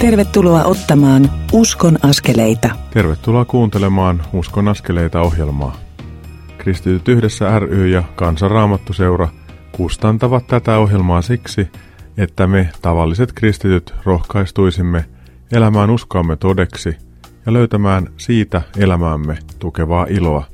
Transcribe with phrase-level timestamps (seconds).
[0.00, 2.70] Tervetuloa ottamaan Uskon askeleita.
[2.90, 5.76] Tervetuloa kuuntelemaan Uskon askeleita ohjelmaa.
[6.58, 9.28] Kristityt yhdessä ry ja Kansanraamattuseura
[9.72, 11.68] kustantavat tätä ohjelmaa siksi,
[12.16, 15.04] että me tavalliset kristityt rohkaistuisimme
[15.52, 16.96] elämään uskoamme todeksi
[17.46, 20.44] ja löytämään siitä elämäämme tukevaa iloa.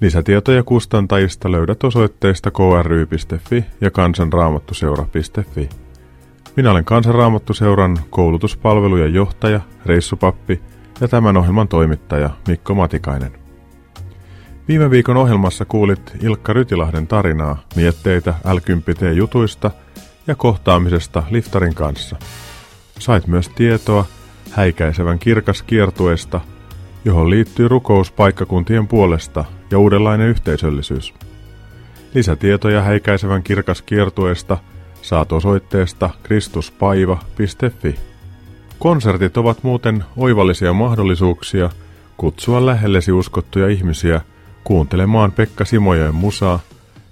[0.00, 5.68] Lisätietoja kustantajista löydät osoitteista kry.fi ja kansanraamattuseura.fi.
[6.56, 10.62] Minä olen Kansanraamattuseuran koulutuspalvelujen johtaja, reissupappi
[11.00, 13.32] ja tämän ohjelman toimittaja Mikko Matikainen.
[14.68, 18.58] Viime viikon ohjelmassa kuulit Ilkka Rytilahden tarinaa, mietteitä l
[19.14, 19.70] jutuista
[20.26, 22.16] ja kohtaamisesta liftarin kanssa.
[22.98, 24.04] Sait myös tietoa
[24.50, 26.40] häikäisevän kirkas kiertueesta,
[27.04, 31.14] johon liittyy rukous paikkakuntien puolesta ja uudenlainen yhteisöllisyys.
[32.14, 34.58] Lisätietoja häikäisevän kirkas kiertueesta–
[35.02, 37.96] saat osoitteesta kristuspaiva.fi.
[38.78, 41.70] Konsertit ovat muuten oivallisia mahdollisuuksia
[42.16, 44.20] kutsua lähellesi uskottuja ihmisiä
[44.64, 46.60] kuuntelemaan Pekka Simojen musaa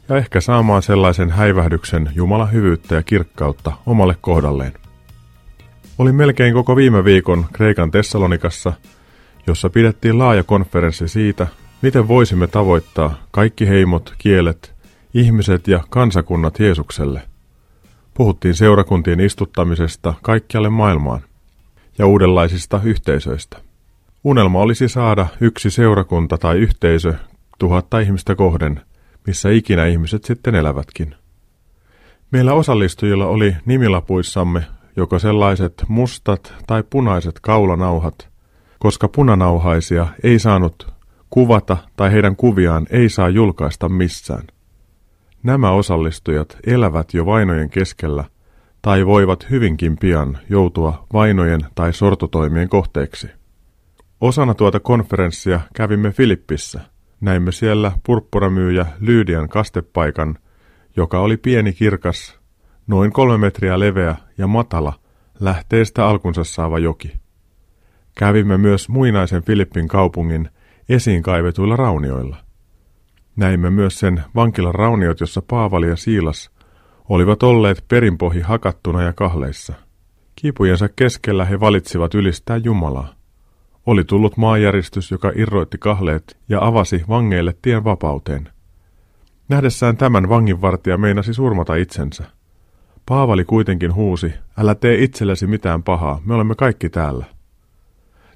[0.08, 4.72] ja ehkä saamaan sellaisen häivähdyksen Jumalan hyvyyttä ja kirkkautta omalle kohdalleen.
[5.98, 8.72] Oli melkein koko viime viikon Kreikan Tessalonikassa,
[9.46, 11.46] jossa pidettiin laaja konferenssi siitä,
[11.82, 14.74] miten voisimme tavoittaa kaikki heimot, kielet,
[15.14, 17.29] ihmiset ja kansakunnat Jeesukselle.
[18.20, 21.20] Puhuttiin seurakuntien istuttamisesta kaikkialle maailmaan
[21.98, 23.58] ja uudenlaisista yhteisöistä.
[24.24, 27.14] Unelma olisi saada yksi seurakunta tai yhteisö
[27.58, 28.80] tuhatta ihmistä kohden,
[29.26, 31.14] missä ikinä ihmiset sitten elävätkin.
[32.30, 34.62] Meillä osallistujilla oli nimilapuissamme
[34.96, 38.28] joko sellaiset mustat tai punaiset kaulanauhat,
[38.78, 40.92] koska punanauhaisia ei saanut
[41.30, 44.44] kuvata tai heidän kuviaan ei saa julkaista missään–
[45.42, 48.24] Nämä osallistujat elävät jo vainojen keskellä
[48.82, 53.28] tai voivat hyvinkin pian joutua vainojen tai sortotoimien kohteeksi.
[54.20, 56.80] Osana tuota konferenssia kävimme Filippissä.
[57.20, 60.38] Näimme siellä purppuramyyjä Lyydian kastepaikan,
[60.96, 62.40] joka oli pieni kirkas,
[62.86, 64.92] noin kolme metriä leveä ja matala,
[65.40, 67.12] lähteestä alkunsa saava joki.
[68.18, 70.48] Kävimme myös muinaisen Filippin kaupungin
[70.88, 72.36] esiin kaivetuilla raunioilla–
[73.40, 76.50] Näimme myös sen vankilan rauniot, jossa Paavali ja Siilas
[77.08, 79.74] olivat olleet perinpohji hakattuna ja kahleissa.
[80.36, 83.14] Kipujensa keskellä he valitsivat ylistää Jumalaa.
[83.86, 88.48] Oli tullut maanjäristys, joka irroitti kahleet ja avasi vangeille tien vapauteen.
[89.48, 92.24] Nähdessään tämän vanginvartija meinasi surmata itsensä.
[93.06, 97.24] Paavali kuitenkin huusi, älä tee itsellesi mitään pahaa, me olemme kaikki täällä.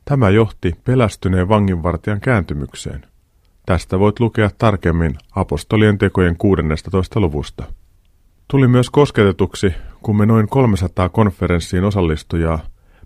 [0.05, 3.14] Tämä johti pelästyneen vanginvartijan kääntymykseen.
[3.67, 7.21] Tästä voit lukea tarkemmin apostolien tekojen 16.
[7.21, 7.65] luvusta.
[8.49, 12.59] Tuli myös kosketetuksi, kun me noin 300 konferenssiin osallistujaa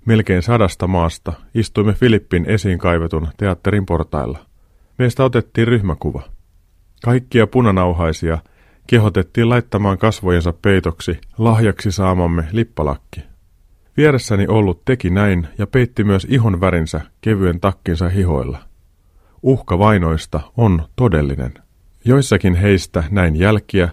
[0.05, 4.39] melkein sadasta maasta istuimme Filippin esiin kaivetun teatterin portailla.
[4.99, 6.23] Meistä otettiin ryhmäkuva.
[7.05, 8.39] Kaikkia punanauhaisia
[8.87, 13.21] kehotettiin laittamaan kasvojensa peitoksi lahjaksi saamamme lippalakki.
[13.97, 18.68] Vieressäni ollut teki näin ja peitti myös ihon värinsä kevyen takkinsa hihoilla.
[19.43, 21.55] Uhka vainoista on todellinen.
[22.05, 23.89] Joissakin heistä näin jälkiä,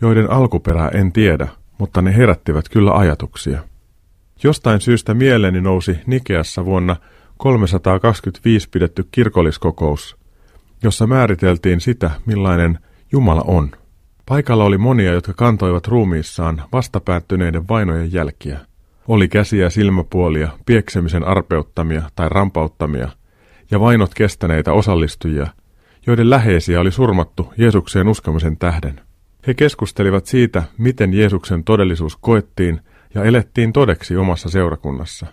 [0.00, 1.48] joiden alkuperää en tiedä,
[1.78, 3.62] mutta ne herättivät kyllä ajatuksia.
[4.42, 6.96] Jostain syystä mieleeni nousi Nikeassa vuonna
[7.36, 10.16] 325 pidetty kirkolliskokous,
[10.82, 12.78] jossa määriteltiin sitä, millainen
[13.12, 13.70] Jumala on.
[14.26, 18.58] Paikalla oli monia, jotka kantoivat ruumiissaan vastapäättyneiden vainojen jälkiä.
[19.08, 23.08] Oli käsiä, silmäpuolia, pieksemisen arpeuttamia tai rampauttamia,
[23.70, 25.46] ja vainot kestäneitä osallistujia,
[26.06, 29.00] joiden läheisiä oli surmattu Jeesukseen uskomisen tähden.
[29.46, 32.80] He keskustelivat siitä, miten Jeesuksen todellisuus koettiin
[33.14, 35.26] ja elettiin todeksi omassa seurakunnassa.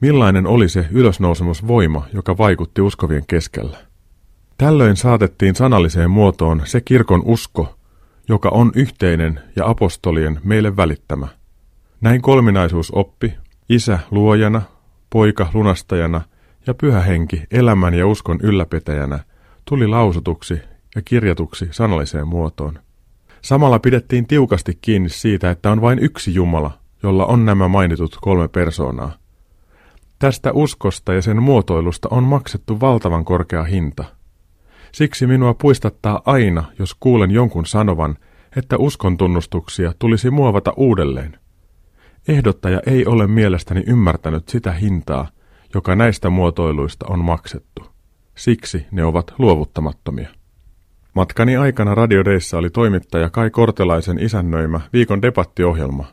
[0.00, 3.78] Millainen oli se ylösnousemusvoima, joka vaikutti uskovien keskellä?
[4.58, 7.78] Tällöin saatettiin sanalliseen muotoon se kirkon usko,
[8.28, 11.28] joka on yhteinen ja apostolien meille välittämä.
[12.00, 13.34] Näin kolminaisuus oppi,
[13.68, 14.62] isä luojana,
[15.10, 16.20] poika lunastajana–
[16.66, 19.18] ja pyhä henki elämän ja uskon ylläpitäjänä
[19.64, 20.60] tuli lausutuksi
[20.94, 22.78] ja kirjatuksi sanalliseen muotoon.
[23.42, 28.48] Samalla pidettiin tiukasti kiinni siitä, että on vain yksi Jumala, jolla on nämä mainitut kolme
[28.48, 29.12] persoonaa.
[30.18, 34.04] Tästä uskosta ja sen muotoilusta on maksettu valtavan korkea hinta.
[34.92, 38.16] Siksi minua puistattaa aina, jos kuulen jonkun sanovan,
[38.56, 41.38] että uskon tunnustuksia tulisi muovata uudelleen.
[42.28, 45.28] Ehdottaja ei ole mielestäni ymmärtänyt sitä hintaa,
[45.74, 47.86] joka näistä muotoiluista on maksettu.
[48.34, 50.28] Siksi ne ovat luovuttamattomia.
[51.14, 56.04] Matkani aikana radiodeissa oli toimittaja Kai Kortelaisen isännöimä viikon debattiohjelma.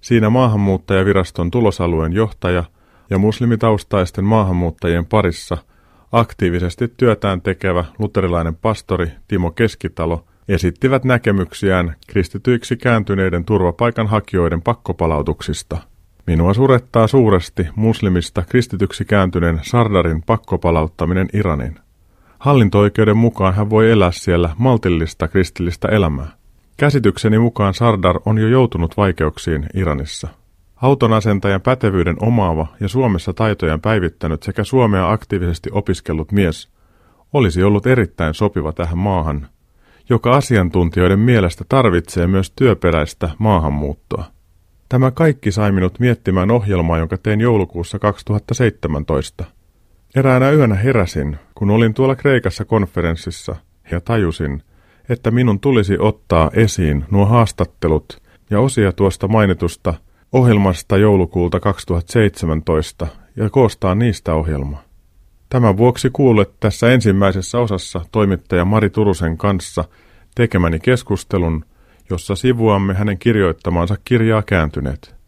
[0.00, 2.64] Siinä maahanmuuttajaviraston tulosalueen johtaja
[3.10, 5.58] ja muslimitaustaisten maahanmuuttajien parissa
[6.12, 15.78] aktiivisesti työtään tekevä luterilainen pastori Timo Keskitalo esittivät näkemyksiään kristityiksi kääntyneiden turvapaikanhakijoiden pakkopalautuksista.
[16.28, 21.78] Minua surettaa suuresti muslimista kristityksi kääntyneen Sardarin pakkopalauttaminen Iranin.
[22.38, 26.26] Hallinto-oikeuden mukaan hän voi elää siellä maltillista kristillistä elämää.
[26.76, 30.28] Käsitykseni mukaan Sardar on jo joutunut vaikeuksiin Iranissa.
[30.76, 36.68] Autonasentajan pätevyyden omaava ja Suomessa taitojen päivittänyt sekä Suomea aktiivisesti opiskellut mies
[37.32, 39.48] olisi ollut erittäin sopiva tähän maahan,
[40.08, 44.37] joka asiantuntijoiden mielestä tarvitsee myös työperäistä maahanmuuttoa.
[44.88, 49.44] Tämä kaikki sai minut miettimään ohjelmaa, jonka tein joulukuussa 2017.
[50.16, 53.56] Eräänä yönä heräsin, kun olin tuolla Kreikassa konferenssissa
[53.90, 54.62] ja tajusin,
[55.08, 59.94] että minun tulisi ottaa esiin nuo haastattelut ja osia tuosta mainitusta
[60.32, 63.06] ohjelmasta joulukuulta 2017
[63.36, 64.82] ja koostaa niistä ohjelma.
[65.48, 69.84] Tämän vuoksi kuulet tässä ensimmäisessä osassa toimittaja Mari Turusen kanssa
[70.34, 71.64] tekemäni keskustelun,
[72.10, 75.18] jossa sivuamme hänen kirjoittamaansa kirjaa kääntyneet.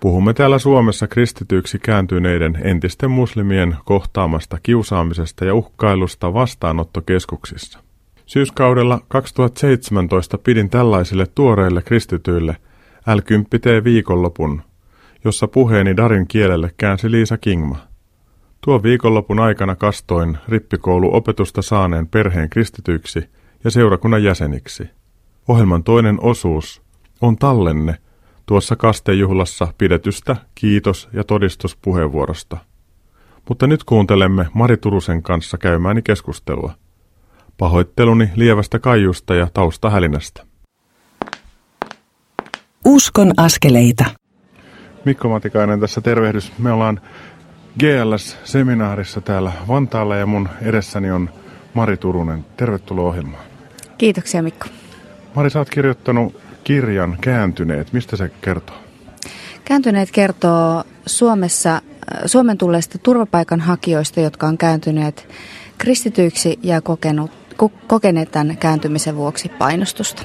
[0.00, 7.78] Puhumme täällä Suomessa kristityiksi kääntyneiden entisten muslimien kohtaamasta kiusaamisesta ja uhkailusta vastaanottokeskuksissa.
[8.26, 12.56] Syyskaudella 2017 pidin tällaisille tuoreille kristityille
[13.00, 14.62] L10T viikonlopun,
[15.24, 17.78] jossa puheeni Darin kielelle käänsi Liisa Kingma.
[18.60, 23.24] Tuo viikonlopun aikana kastoin rippikouluopetusta saaneen perheen kristityiksi
[23.64, 25.01] ja seurakunnan jäseniksi.
[25.48, 26.82] Ohjelman toinen osuus
[27.20, 27.96] on tallenne
[28.46, 32.56] tuossa kastejuhlassa pidetystä kiitos- ja todistuspuheenvuorosta.
[33.48, 36.72] Mutta nyt kuuntelemme Mari Turusen kanssa käymääni keskustelua.
[37.58, 40.46] Pahoitteluni lievästä kaiusta ja taustahälinästä.
[42.84, 44.04] Uskon askeleita.
[45.04, 46.52] Mikko Matikainen tässä tervehdys.
[46.58, 47.00] Me ollaan
[47.78, 51.30] GLS-seminaarissa täällä Vantaalla ja mun edessäni on
[51.74, 52.44] Mari Turunen.
[52.56, 53.44] Tervetuloa ohjelmaan.
[53.98, 54.66] Kiitoksia Mikko.
[55.34, 57.92] Mari, sä oot kirjoittanut kirjan Kääntyneet.
[57.92, 58.76] Mistä se kertoo?
[59.64, 61.82] Kääntyneet kertoo Suomessa, äh,
[62.26, 65.28] Suomen tulleista turvapaikanhakijoista, jotka on kääntyneet
[65.78, 67.30] kristityiksi ja kokenut,
[67.86, 70.22] kokeneet tämän kääntymisen vuoksi painostusta.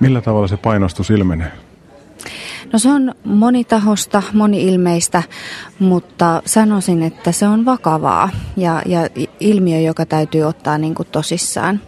[0.00, 1.52] Millä tavalla se painostus ilmenee?
[2.72, 5.22] No se on monitahosta, moni-ilmeistä,
[5.78, 9.08] mutta sanoisin, että se on vakavaa ja, ja
[9.40, 11.80] ilmiö, joka täytyy ottaa niin kuin tosissaan.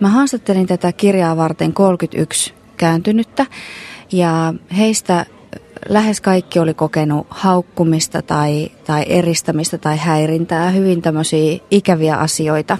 [0.00, 3.46] Mä haastattelin tätä kirjaa varten 31 kääntynyttä
[4.12, 5.26] ja heistä
[5.88, 12.78] lähes kaikki oli kokenut haukkumista tai, tai eristämistä tai häirintää, hyvin tämmöisiä ikäviä asioita.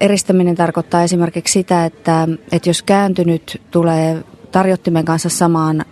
[0.00, 5.84] Eristäminen tarkoittaa esimerkiksi sitä, että, että jos kääntynyt tulee tarjottimen kanssa samaan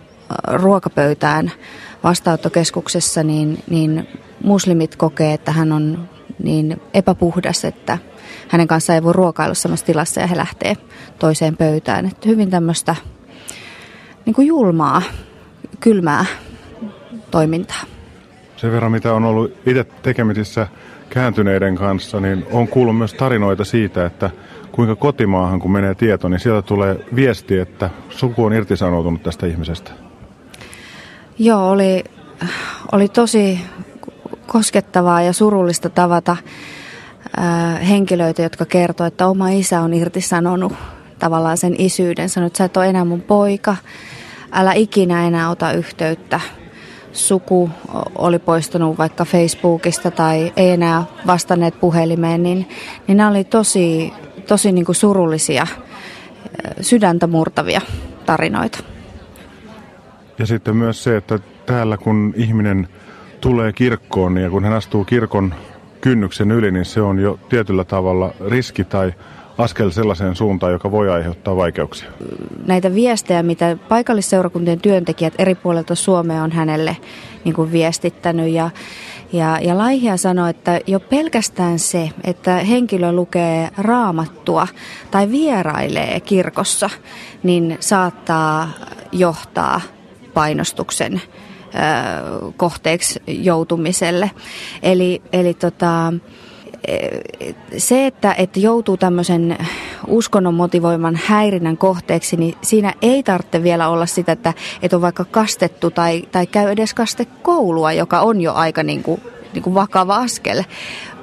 [0.47, 1.51] ruokapöytään
[2.03, 4.07] vastaanottokeskuksessa, niin, niin
[4.43, 6.09] muslimit kokee, että hän on
[6.43, 7.97] niin epäpuhdas, että
[8.47, 10.77] hänen kanssaan ei voi ruokailla samassa tilassa ja he lähtee
[11.19, 12.05] toiseen pöytään.
[12.05, 12.95] Että hyvin tämmöistä
[14.25, 15.01] niin kuin julmaa,
[15.79, 16.25] kylmää
[17.31, 17.81] toimintaa.
[18.57, 20.67] Sen verran, mitä on ollut itse tekemisissä
[21.09, 24.29] kääntyneiden kanssa, niin on kuullut myös tarinoita siitä, että
[24.71, 29.91] kuinka kotimaahan, kun menee tieto, niin sieltä tulee viesti, että suku on irtisanoutunut tästä ihmisestä.
[31.39, 32.03] Joo, oli,
[32.91, 33.59] oli tosi
[34.49, 36.37] koskettavaa ja surullista tavata
[37.89, 40.73] henkilöitä, jotka kertovat, että oma isä on irtisanonut
[41.19, 42.29] tavallaan sen isyyden.
[42.29, 43.75] Sanoi, että sä et ole enää mun poika,
[44.51, 46.39] älä ikinä enää ota yhteyttä.
[47.11, 47.69] Suku
[48.15, 52.69] oli poistunut vaikka Facebookista tai ei enää vastanneet puhelimeen, niin,
[53.07, 54.13] niin nämä oli tosi,
[54.47, 55.67] tosi niin kuin surullisia,
[56.81, 57.81] sydäntä murtavia
[58.25, 58.79] tarinoita.
[60.39, 62.87] Ja sitten myös se, että täällä kun ihminen
[63.41, 65.53] tulee kirkkoon ja kun hän astuu kirkon
[66.01, 69.13] kynnyksen yli, niin se on jo tietyllä tavalla riski tai
[69.57, 72.09] askel sellaiseen suuntaan, joka voi aiheuttaa vaikeuksia.
[72.67, 76.97] Näitä viestejä, mitä paikallisseurakuntien työntekijät eri puolilta Suomea on hänelle
[77.45, 78.69] niin kuin viestittänyt ja
[79.33, 84.67] ja, ja Laihia sanoi, että jo pelkästään se, että henkilö lukee raamattua
[85.11, 86.89] tai vierailee kirkossa,
[87.43, 88.69] niin saattaa
[89.11, 89.81] johtaa
[90.33, 91.21] painostuksen
[92.57, 94.31] kohteeksi joutumiselle.
[94.83, 96.13] Eli, eli tota,
[97.77, 99.57] se, että, että joutuu tämmöisen
[100.07, 105.25] uskonnon motivoiman häirinnän kohteeksi, niin siinä ei tarvitse vielä olla sitä, että, että on vaikka
[105.25, 109.21] kastettu tai, tai käy edes kastekoulua, joka on jo aika niin kuin,
[109.53, 110.63] niin kuin vakava askel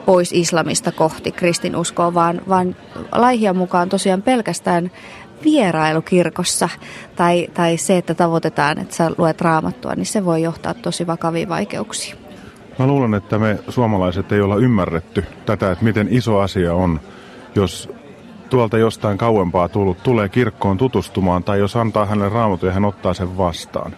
[0.07, 2.76] pois islamista kohti kristinuskoa, vaan, vaan
[3.12, 4.91] laihia mukaan tosiaan pelkästään
[5.45, 6.69] vierailu kirkossa
[7.16, 11.49] tai, tai se, että tavoitetaan, että sä luet raamattua, niin se voi johtaa tosi vakaviin
[11.49, 12.19] vaikeuksiin.
[12.78, 17.00] Mä luulen, että me suomalaiset ei olla ymmärretty tätä, että miten iso asia on,
[17.55, 17.88] jos
[18.50, 23.14] tuolta jostain kauempaa tullut tulee kirkkoon tutustumaan tai jos antaa hänelle raamatun ja hän ottaa
[23.14, 23.97] sen vastaan.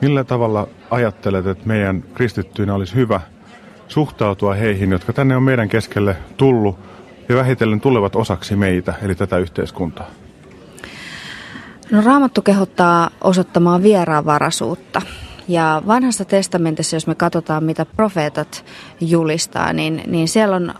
[0.00, 3.20] Millä tavalla ajattelet, että meidän kristittyinä olisi hyvä
[3.88, 6.78] suhtautua heihin, jotka tänne on meidän keskelle tullut
[7.28, 10.10] ja vähitellen tulevat osaksi meitä, eli tätä yhteiskuntaa?
[11.90, 15.02] No Raamattu kehottaa osoittamaan vieraanvaraisuutta.
[15.48, 18.64] Ja vanhassa testamentissa, jos me katsotaan, mitä profeetat
[19.00, 20.74] julistaa, niin, niin siellä on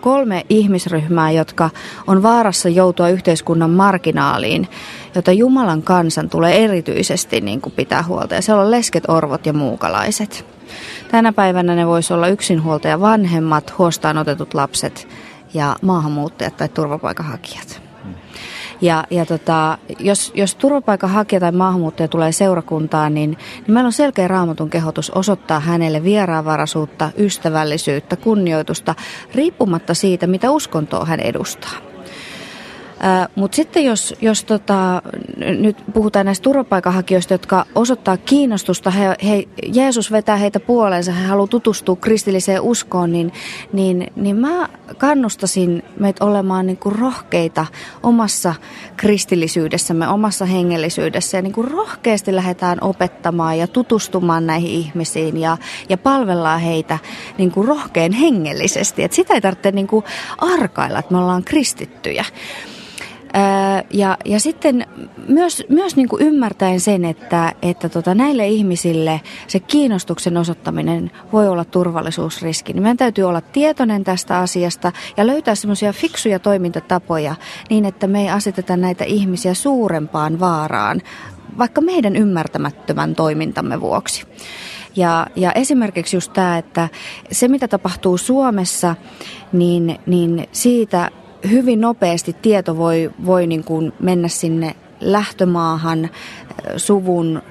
[0.00, 1.70] kolme ihmisryhmää, jotka
[2.06, 4.68] on vaarassa joutua yhteiskunnan marginaaliin,
[5.14, 8.34] jota Jumalan kansan tulee erityisesti niin kuin pitää huolta.
[8.34, 10.46] Ja siellä on lesket, orvot ja muukalaiset.
[11.10, 15.08] Tänä päivänä ne voisi olla yksinhuoltaja vanhemmat, huostaan otetut lapset
[15.54, 17.81] ja maahanmuuttajat tai turvapaikanhakijat.
[18.82, 24.28] Ja, ja tota, jos, jos turvapaikanhakija tai maahanmuuttaja tulee seurakuntaan, niin, niin meillä on selkeä
[24.28, 28.94] raamatun kehotus osoittaa hänelle vieraanvaraisuutta, ystävällisyyttä, kunnioitusta,
[29.34, 31.91] riippumatta siitä, mitä uskontoa hän edustaa.
[33.34, 35.02] Mutta sitten jos, jos tota,
[35.36, 39.44] nyt puhutaan näistä turvapaikanhakijoista, jotka osoittaa kiinnostusta, he, he,
[39.74, 43.32] Jeesus vetää heitä puoleensa, he haluavat tutustua kristilliseen uskoon, niin,
[43.72, 44.68] niin, niin mä
[44.98, 47.66] kannustasin meitä olemaan niin kuin rohkeita
[48.02, 48.54] omassa
[48.96, 55.98] kristillisyydessämme, omassa hengellisyydessä ja niin kuin rohkeasti lähdetään opettamaan ja tutustumaan näihin ihmisiin ja, ja
[55.98, 56.98] palvellaan heitä
[57.38, 59.02] niin kuin rohkein hengellisesti.
[59.02, 60.04] Et sitä ei tarvitse niin kuin
[60.38, 62.24] arkailla, että me ollaan kristittyjä.
[63.90, 64.86] Ja, ja sitten
[65.28, 71.48] myös, myös niin kuin ymmärtäen sen, että, että tota, näille ihmisille se kiinnostuksen osoittaminen voi
[71.48, 77.34] olla turvallisuusriski, niin meidän täytyy olla tietoinen tästä asiasta ja löytää semmoisia fiksuja toimintatapoja
[77.70, 81.02] niin, että me ei aseteta näitä ihmisiä suurempaan vaaraan,
[81.58, 84.26] vaikka meidän ymmärtämättömän toimintamme vuoksi.
[84.96, 86.88] Ja, ja esimerkiksi just tämä, että
[87.30, 88.96] se mitä tapahtuu Suomessa,
[89.52, 91.10] niin, niin siitä
[91.50, 96.10] hyvin nopeasti tieto voi, voi niin kuin mennä sinne lähtömaahan,
[96.76, 97.42] suvun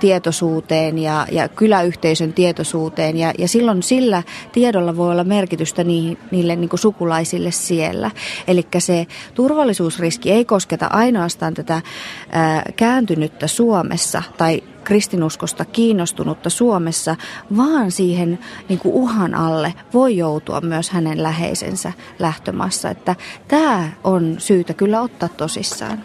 [0.00, 3.16] tietoisuuteen ja, ja kyläyhteisön tietoisuuteen.
[3.16, 8.10] Ja, ja silloin sillä tiedolla voi olla merkitystä niille, niille niin kuin sukulaisille siellä.
[8.48, 11.82] Eli se turvallisuusriski ei kosketa ainoastaan tätä
[12.30, 17.16] ää, kääntynyttä Suomessa tai kristinuskosta kiinnostunutta Suomessa,
[17.56, 18.38] vaan siihen
[18.68, 22.90] niin kuin uhan alle voi joutua myös hänen läheisensä lähtömaassa.
[22.90, 23.16] Että
[23.48, 26.02] tämä on syytä kyllä ottaa tosissaan.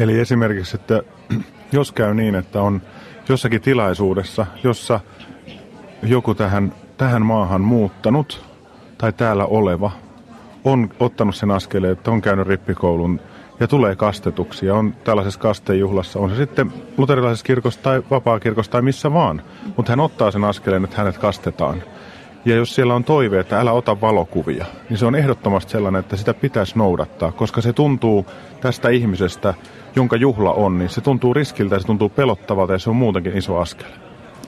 [0.00, 1.02] Eli esimerkiksi, että
[1.72, 2.82] jos käy niin, että on
[3.28, 5.00] jossakin tilaisuudessa, jossa
[6.02, 8.44] joku tähän, tähän maahan muuttanut
[8.98, 9.90] tai täällä oleva
[10.64, 13.20] on ottanut sen askeleen, että on käynyt rippikoulun
[13.60, 18.82] ja tulee kastetuksi ja on tällaisessa kastejuhlassa, on se sitten luterilaisessa kirkossa tai vapaakirkossa tai
[18.82, 19.42] missä vaan,
[19.76, 21.82] mutta hän ottaa sen askeleen, että hänet kastetaan.
[22.46, 26.16] Ja jos siellä on toive, että älä ota valokuvia, niin se on ehdottomasti sellainen, että
[26.16, 28.26] sitä pitäisi noudattaa, koska se tuntuu
[28.60, 29.54] tästä ihmisestä,
[29.96, 33.58] jonka juhla on, niin se tuntuu riskiltä se tuntuu pelottavalta ja se on muutenkin iso
[33.58, 33.88] askel.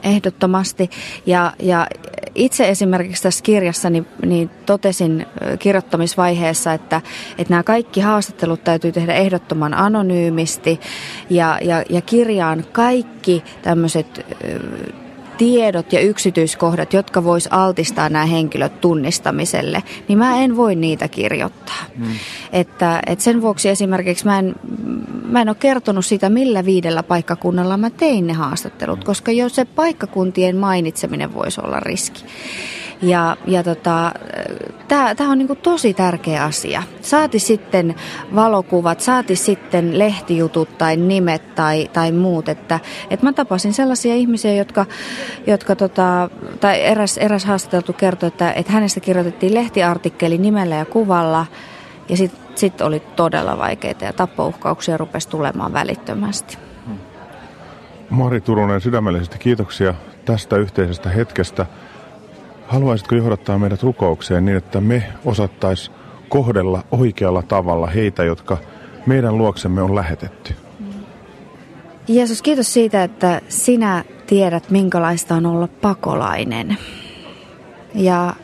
[0.02, 0.90] Ehdottomasti.
[1.26, 1.86] Ja, ja
[2.34, 5.26] itse esimerkiksi tässä kirjassa niin, niin totesin
[5.58, 7.00] kirjoittamisvaiheessa, että,
[7.38, 10.80] että nämä kaikki haastattelut täytyy tehdä ehdottoman anonyymisti
[11.30, 14.26] ja, ja, ja kirjaan kaikki tämmöiset
[15.38, 21.84] tiedot ja yksityiskohdat, jotka vois altistaa nämä henkilöt tunnistamiselle, niin mä en voi niitä kirjoittaa.
[21.96, 22.06] Mm.
[22.52, 24.54] Että, että sen vuoksi esimerkiksi mä en,
[25.24, 29.64] mä en ole kertonut sitä, millä viidellä paikkakunnalla mä tein ne haastattelut, koska jo se
[29.64, 32.24] paikkakuntien mainitseminen voisi olla riski.
[33.02, 34.12] Ja, ja tota,
[34.88, 36.82] tämä on niinku tosi tärkeä asia.
[37.00, 37.94] Saati sitten
[38.34, 42.48] valokuvat, saati sitten lehtijutut tai nimet tai, tai muut.
[42.48, 44.86] Että, et mä tapasin sellaisia ihmisiä, jotka,
[45.46, 51.46] jotka tota, tai eräs, eräs haastateltu kertoi, että, että hänestä kirjoitettiin lehtiartikkeli nimellä ja kuvalla.
[52.08, 56.58] Ja sitten sit oli todella vaikeita ja tappouhkauksia rupesi tulemaan välittömästi.
[58.10, 61.66] Mari Turunen, sydämellisesti kiitoksia tästä yhteisestä hetkestä.
[62.68, 65.90] Haluaisitko johdattaa meidät rukoukseen niin, että me osattaisi
[66.28, 68.58] kohdella oikealla tavalla heitä, jotka
[69.06, 70.54] meidän luoksemme on lähetetty?
[72.08, 76.76] Jeesus, kiitos siitä, että sinä tiedät, minkälaista on olla pakolainen.
[77.94, 78.34] Ja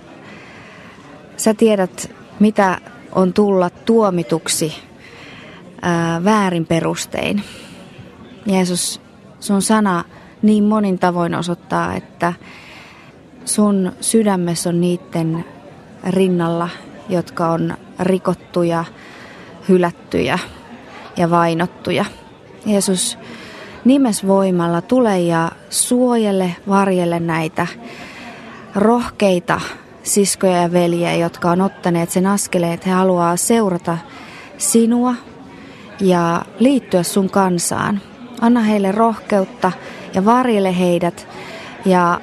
[1.37, 2.79] sä tiedät, mitä
[3.13, 4.75] on tulla tuomituksi
[5.83, 7.43] ää, väärin perustein.
[8.47, 9.01] Jeesus,
[9.41, 10.05] sun sana
[10.43, 12.33] niin monin tavoin osoittaa, että
[13.45, 15.45] sun sydämessä on niiden
[16.11, 16.69] rinnalla,
[17.09, 18.85] jotka on rikottuja,
[19.69, 20.39] hylättyjä,
[21.17, 22.05] ja vainottuja.
[22.67, 23.19] Jeesus
[23.85, 27.67] nimesvoimalla tule ja suojele, varjelle näitä
[28.75, 29.61] rohkeita
[30.03, 33.99] siskoja ja veljiä, jotka on ottaneet sen askeleen, että he haluaa seurata
[34.59, 35.15] sinua
[36.01, 38.01] ja liittyä sun kansaan.
[38.41, 39.73] Anna heille rohkeutta
[40.15, 41.29] ja varjele heidät
[41.85, 42.21] ja,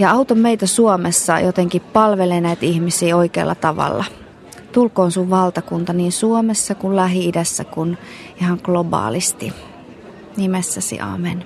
[0.00, 4.04] ja auta meitä Suomessa jotenkin palvele näitä ihmisiä oikealla tavalla.
[4.72, 7.98] Tulkoon sun valtakunta niin Suomessa kuin Lähi-idässä kuin
[8.40, 9.52] ihan globaalisti.
[10.36, 11.44] Nimessäsi, amen.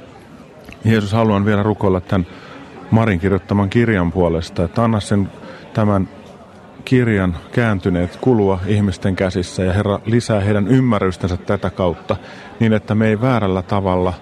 [0.84, 2.26] Jeesus, haluan vielä rukoilla tämän
[2.90, 5.30] Marin kirjoittaman kirjan puolesta, että anna sen
[5.73, 6.08] tämän
[6.84, 12.16] kirjan kääntyneet kulua ihmisten käsissä ja Herra lisää heidän ymmärrystänsä tätä kautta
[12.61, 14.14] niin, että me ei väärällä tavalla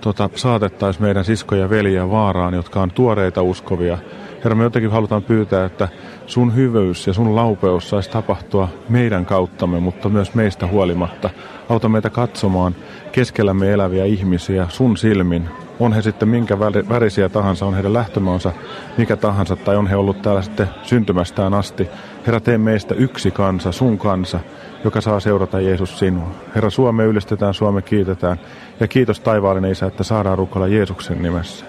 [0.00, 3.98] tota, saatettaisi meidän siskoja ja veljiä vaaraan, jotka on tuoreita uskovia.
[4.44, 5.88] Herra, me jotenkin halutaan pyytää, että
[6.26, 11.30] sun hyvyys ja sun laupeus saisi tapahtua meidän kauttamme, mutta myös meistä huolimatta.
[11.68, 12.74] Auta meitä katsomaan
[13.12, 15.48] keskellämme eläviä ihmisiä sun silmin,
[15.80, 18.52] on he sitten minkä värisiä tahansa, on heidän lähtömaansa
[18.98, 21.88] mikä tahansa, tai on he ollut täällä sitten syntymästään asti.
[22.26, 24.40] Herra, tee meistä yksi kansa, sun kansa,
[24.84, 26.30] joka saa seurata Jeesus sinua.
[26.54, 28.40] Herra, Suome ylistetään, Suome kiitetään.
[28.80, 31.64] Ja kiitos taivaallinen Isä, että saadaan rukoilla Jeesuksen nimessä.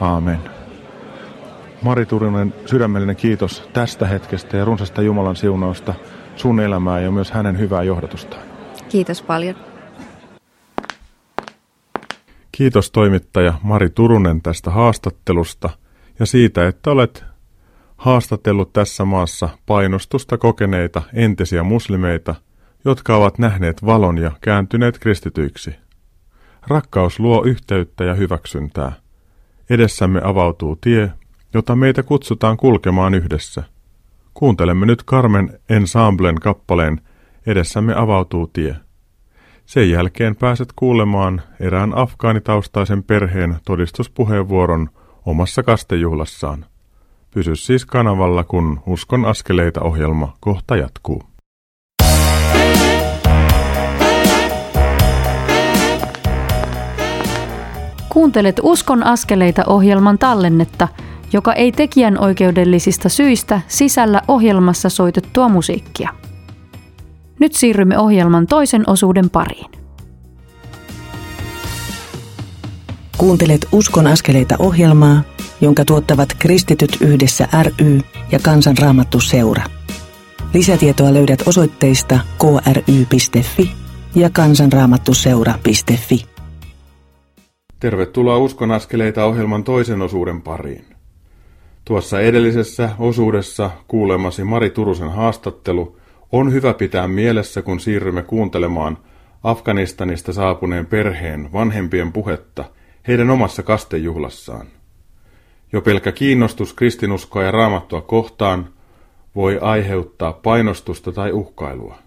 [0.00, 0.38] Aamen.
[1.82, 5.94] Mari Turunen, sydämellinen kiitos tästä hetkestä ja runsasta Jumalan siunausta
[6.36, 8.42] sun elämää ja myös hänen hyvää johdatustaan.
[8.88, 9.54] Kiitos paljon.
[12.52, 15.70] Kiitos toimittaja Mari Turunen tästä haastattelusta
[16.18, 17.24] ja siitä, että olet
[17.98, 22.34] haastatellut tässä maassa painostusta kokeneita entisiä muslimeita,
[22.84, 25.74] jotka ovat nähneet valon ja kääntyneet kristityiksi.
[26.66, 28.92] Rakkaus luo yhteyttä ja hyväksyntää.
[29.70, 31.12] Edessämme avautuu tie,
[31.54, 33.62] jota meitä kutsutaan kulkemaan yhdessä.
[34.34, 37.00] Kuuntelemme nyt Carmen Ensemblen kappaleen
[37.46, 38.76] Edessämme avautuu tie.
[39.66, 44.88] Sen jälkeen pääset kuulemaan erään afgaanitaustaisen perheen todistuspuheenvuoron
[45.26, 46.66] omassa kastejuhlassaan.
[47.30, 51.22] Pysy siis kanavalla, kun Uskon askeleita ohjelma kohta jatkuu.
[58.08, 60.88] Kuuntelet Uskon askeleita ohjelman tallennetta,
[61.32, 66.10] joka ei tekijän oikeudellisista syistä sisällä ohjelmassa soitettua musiikkia.
[67.40, 69.77] Nyt siirrymme ohjelman toisen osuuden pariin.
[73.18, 75.22] Kuuntelet Uskon askeleita ohjelmaa,
[75.60, 78.00] jonka tuottavat Kristityt yhdessä ry
[78.32, 79.62] ja Kansanraamattu seura.
[80.54, 83.70] Lisätietoa löydät osoitteista kry.fi
[84.14, 86.26] ja kansanraamattuseura.fi.
[87.80, 90.84] Tervetuloa Uskon askeleita ohjelman toisen osuuden pariin.
[91.84, 95.96] Tuossa edellisessä osuudessa kuulemasi Mari Turusen haastattelu
[96.32, 98.98] on hyvä pitää mielessä, kun siirrymme kuuntelemaan
[99.42, 102.64] Afganistanista saapuneen perheen vanhempien puhetta
[103.08, 104.66] heidän omassa kastejuhlassaan.
[105.72, 108.68] Jo pelkkä kiinnostus kristinuskoa ja raamattua kohtaan
[109.36, 111.98] voi aiheuttaa painostusta tai uhkailua.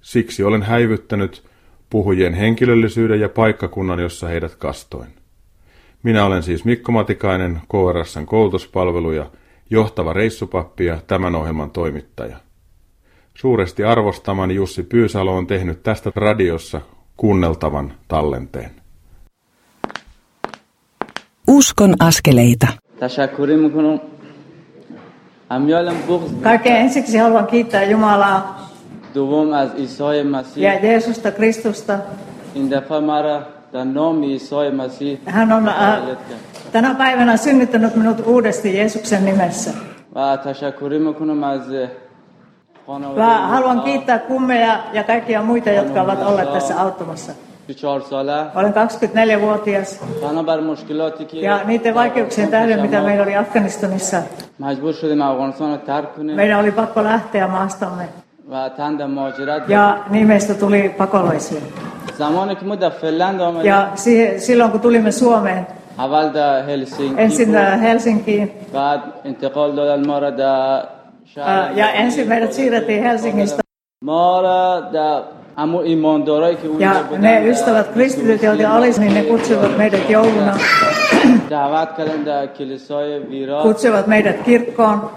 [0.00, 1.44] Siksi olen häivyttänyt
[1.90, 5.08] puhujien henkilöllisyyden ja paikkakunnan, jossa heidät kastoin.
[6.02, 9.30] Minä olen siis Mikko Matikainen, KRSn koulutuspalveluja,
[9.70, 12.36] johtava reissupappi ja tämän ohjelman toimittaja.
[13.34, 16.80] Suuresti arvostamani Jussi Pyysalo on tehnyt tästä radiossa
[17.16, 18.81] kuunneltavan tallenteen.
[21.62, 22.66] Uskon askeleita.
[26.42, 28.68] Kaikkein ensiksi haluan kiittää Jumalaa
[30.56, 31.98] ja Jeesusta Kristusta.
[35.26, 35.98] Hän on äh,
[36.72, 39.70] tänä päivänä synnyttänyt minut uudesti Jeesuksen nimessä.
[43.16, 47.32] Mä haluan kiittää kummeja ja kaikkia muita, jotka ovat olleet tässä auttamassa.
[48.54, 50.00] Olen 24-vuotias.
[51.42, 54.22] Ja niiden vaikeuksien tähden, mitä meillä oli Afganistanissa,
[56.36, 58.08] meidän oli pakko lähteä maastamme.
[59.68, 61.60] Ja niin meistä tuli pakolaisia.
[63.64, 65.66] Ja siihen, silloin kun tulimme Suomeen,
[67.18, 68.52] ensin Helsinkiin,
[71.74, 73.62] ja ensin meidät siirrettiin Helsingistä.
[76.78, 80.56] Ja ne ystävät kristityt, joita olisi, niin ne kutsuivat meidät jouluna.
[83.62, 85.10] kutsuivat meidät kirkkoon.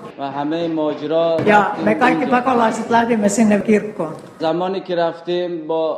[1.45, 4.15] Ja me kaikki pakolaiset lähdimme sinne kirkkoon.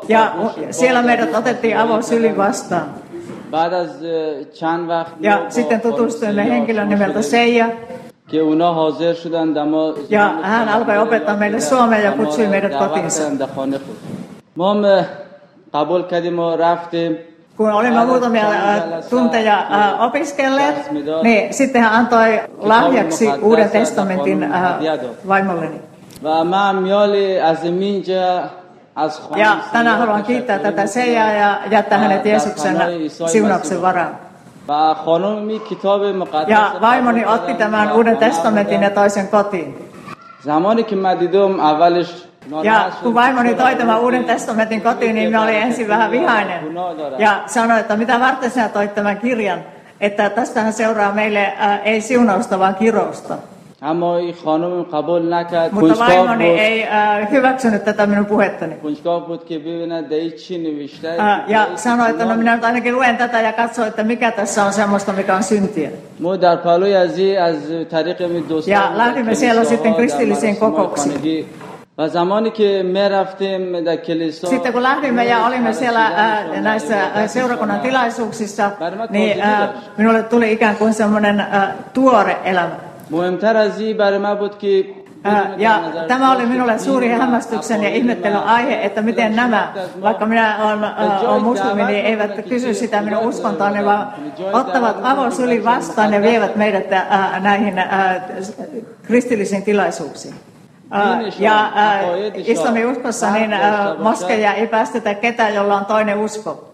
[0.10, 0.34] Ja
[0.72, 2.86] siellä meidät otettiin avosyli vastaan.
[5.20, 7.70] Ja sitten tutustuimme henkilön nimeltä Seija.
[10.10, 12.48] Ja hän alkoi opettaa meille suomea ja kutsui
[14.57, 15.23] meidät kotiinsa.
[15.75, 17.17] قبول کردیم و رفتیم
[17.57, 18.45] kun olimme muutamia
[19.11, 19.67] tunteja
[19.99, 20.91] opiskelleet,
[21.23, 24.55] niin sitten hän antoi lahjaksi Uuden testamentin
[25.29, 25.81] vaimolleni.
[29.37, 32.77] Ja tänään haluan kiittää tätä Seijaa ja jättää hänet Jeesuksen
[33.27, 34.19] siunauksen varaan.
[36.47, 39.91] Ja vaimoni otti tämän Uuden testamentin ja toisen kotiin.
[42.64, 46.60] Ja kun vaimoni toi tämän Uuden testamentin kotiin, niin minä olin ensin vähän vihainen.
[47.18, 49.60] Ja sanoin, että mitä varten sinä toit tämän kirjan,
[50.02, 53.38] että tästähän seuraa meille äh, ei siunausta, vaan kirousta.
[55.72, 58.76] Mutta vaimoni ei äh, hyväksynyt tätä minun puhettani.
[61.20, 64.64] Äh, ja sanoi, että no minä nyt ainakin luen tätä ja katsoin, että mikä tässä
[64.66, 65.90] on semmoista, mikä on syntiä.
[68.68, 71.50] Ja lähdimme siellä sitten kristillisiin kokouksiin.
[74.50, 78.72] Sitten kun lähdimme ja olimme siellä äh, näissä äh, seurakunnan tilaisuuksissa,
[79.10, 82.76] niin äh, minulle tuli ikään kuin semmoinen äh, tuore elämä.
[85.26, 90.58] Äh, ja tämä oli minulle suuri hämmästyksen ja ihmettelyn aihe, että miten nämä, vaikka minä
[90.66, 90.80] olen,
[91.28, 94.14] olen muslimi, niin eivät kysy sitä minun uskontoani, vaan
[94.54, 96.86] ottavat avosylin vastaan ja vievät meidät
[97.40, 97.74] näihin
[99.04, 100.36] kristillisiin tilaisuuksiin.
[100.92, 103.52] Uh, ja uh, islami uskossa niin
[104.00, 106.74] moskeja ei päästetä ketään, jolla on toinen usko.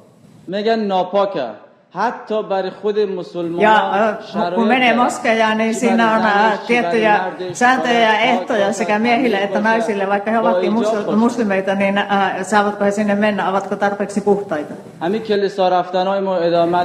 [3.59, 3.91] Ja
[4.35, 6.21] uh, kun menee moskejaan, niin siinä on
[6.67, 7.19] tiettyjä
[7.53, 10.73] sääntöjä ja ehtoja sekä miehille että naisille, vaikka he ovatkin
[11.17, 12.01] muslimeita, niin
[12.41, 14.73] saavatko he sinne mennä, ovatko tarpeeksi puhtaita.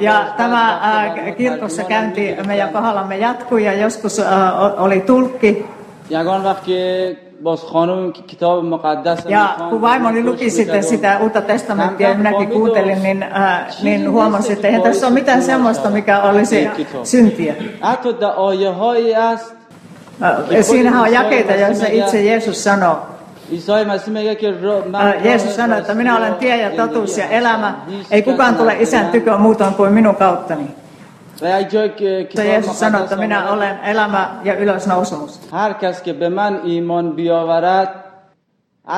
[0.00, 0.80] Ja tämä
[1.36, 4.22] kirkossa käynti meidän kohdallamme jatkui ja joskus
[4.78, 5.66] oli tulkki,
[9.30, 14.52] ja kun vaimoni luki sitten sitä uutta testamenttia ja minäkin kuuntelin, niin, äh, niin huomasin,
[14.52, 16.68] että eihän tässä ole mitään semmoista, mikä olisi
[17.04, 17.54] syntiä.
[20.22, 22.98] Äh, siinähän on jakeita, joissa itse Jeesus sanoo,
[24.94, 27.74] äh, Jeesus sanoi, että minä olen tie ja totuus ja elämä.
[28.10, 30.70] Ei kukaan tule isän tykö muutoin kuin minun kauttani.
[32.22, 35.40] Mutta Jeesus sanoi, että minä olen elämä ja ylösnousemus.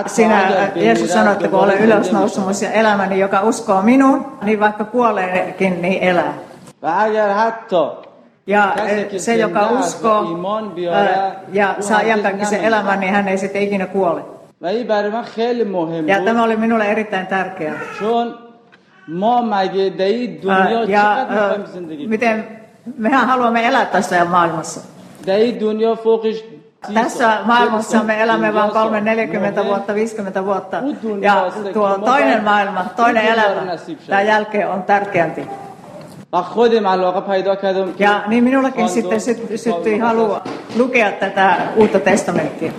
[0.06, 4.84] Sinä, Jeesus sanoi, että kun olen ylösnousemus ja elämä, niin joka uskoo minuun, niin vaikka
[4.84, 6.34] kuoleekin, niin elää.
[8.46, 8.74] Ja
[9.18, 10.22] se, joka uskoo
[11.52, 14.20] ja saa iankaikkisen elämän, niin hän ei sitten ikinä kuole.
[16.08, 17.74] Ja tämä oli minulle erittäin tärkeää.
[19.08, 21.26] Maa mage dei dünya ja,
[21.72, 22.08] zindagi.
[22.08, 22.60] Miten
[22.98, 24.80] mehän haluamme elää tässä maailmassa.
[25.26, 26.44] Dei dünya fokus
[26.94, 28.70] tässä maailmassa me elämme vain
[29.62, 30.82] 30-40 vuotta, 50 vuotta.
[31.20, 33.76] Ja tuo toinen maailma, toinen elämä,
[34.08, 35.46] tämä jälkeen on tärkeämpi.
[37.98, 39.20] Ja niin minullakin sitten
[39.56, 40.42] syttyi halua
[40.75, 42.71] lukea tätä uutta testamenttia.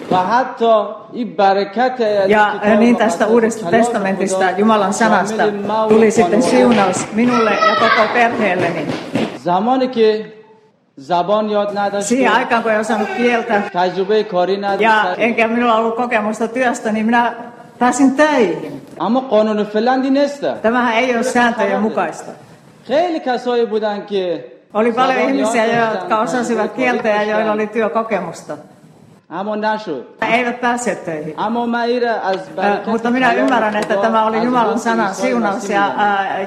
[2.28, 5.42] Ja niin tästä uudesta testamentista, Jumalan sanasta,
[5.88, 8.86] tuli sitten siunaus minulle ja koko perheelleni.
[12.00, 13.62] Siihen aikaan, kun ei osannut kieltä
[14.78, 17.34] ja enkä minulla ollut kokemusta työstä, niin minä
[17.78, 18.82] pääsin töihin.
[20.62, 22.32] Tämähän ei ole sääntöjen mukaista.
[22.86, 28.57] خیلی کسایی بودن که oli paljon ihmisiä, jotka osasivat kieltä ja joilla oli työkokemusta.
[29.29, 29.61] Amon
[30.21, 31.35] Eivät päässeet töihin.
[32.85, 35.93] Mutta minä ymmärrän, että tämä oli Jumalan sanan siunaus ja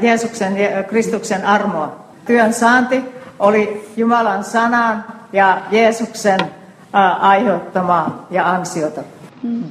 [0.01, 1.97] Jeesuksen Jeesuksen, Kristuksen armoa.
[2.27, 3.05] Työn saanti
[3.39, 6.41] oli Jumalan sanan ja Jeesuksen
[7.21, 9.01] aiheuttamaa ja ansiota.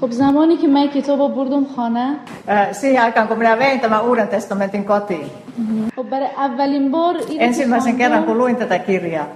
[0.00, 2.16] خب زمانی که من کتاب بردم خانه
[2.72, 5.30] siihen aikaan kun minä vein tämän Uuden testamentin kotiin.
[5.96, 9.26] خب برای اولین بار ensimmäisen kerran kun luin tätä kirjaa.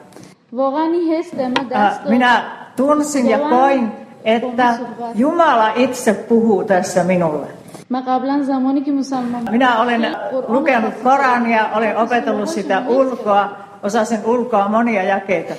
[0.52, 2.42] واقعا این حس در من دست minä
[2.76, 3.92] tunsin ja koin,
[4.24, 4.74] että
[5.14, 7.46] Jumala itse puhuu tässä minulle.
[7.90, 10.16] Mä قبلا زمانی که مسلمان Minä olen
[10.48, 15.54] lukenut Korania, olen opetellut sitä ulkoa, osasin ulkoa monia jakeita.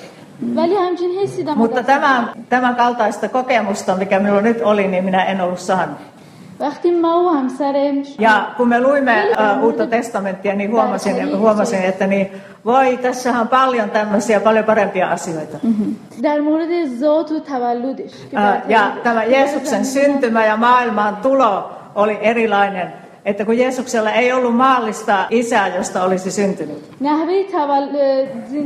[1.54, 5.98] Mutta tämän, tämän kaltaista kokemusta, mikä minulla nyt oli, niin minä en ollut saanut.
[8.18, 9.24] Ja kun me luimme
[9.58, 12.30] uh, uutta testamenttia, niin huomasin, huomasin että niin,
[12.64, 15.58] voi, tässä on paljon tämmöisiä, paljon parempia asioita.
[18.32, 22.92] Uh, ja tämä Jeesuksen syntymä ja maailmaan tulo oli erilainen
[23.27, 26.83] että kun Jeesuksella ei ollut maallista isää, josta olisi syntynyt.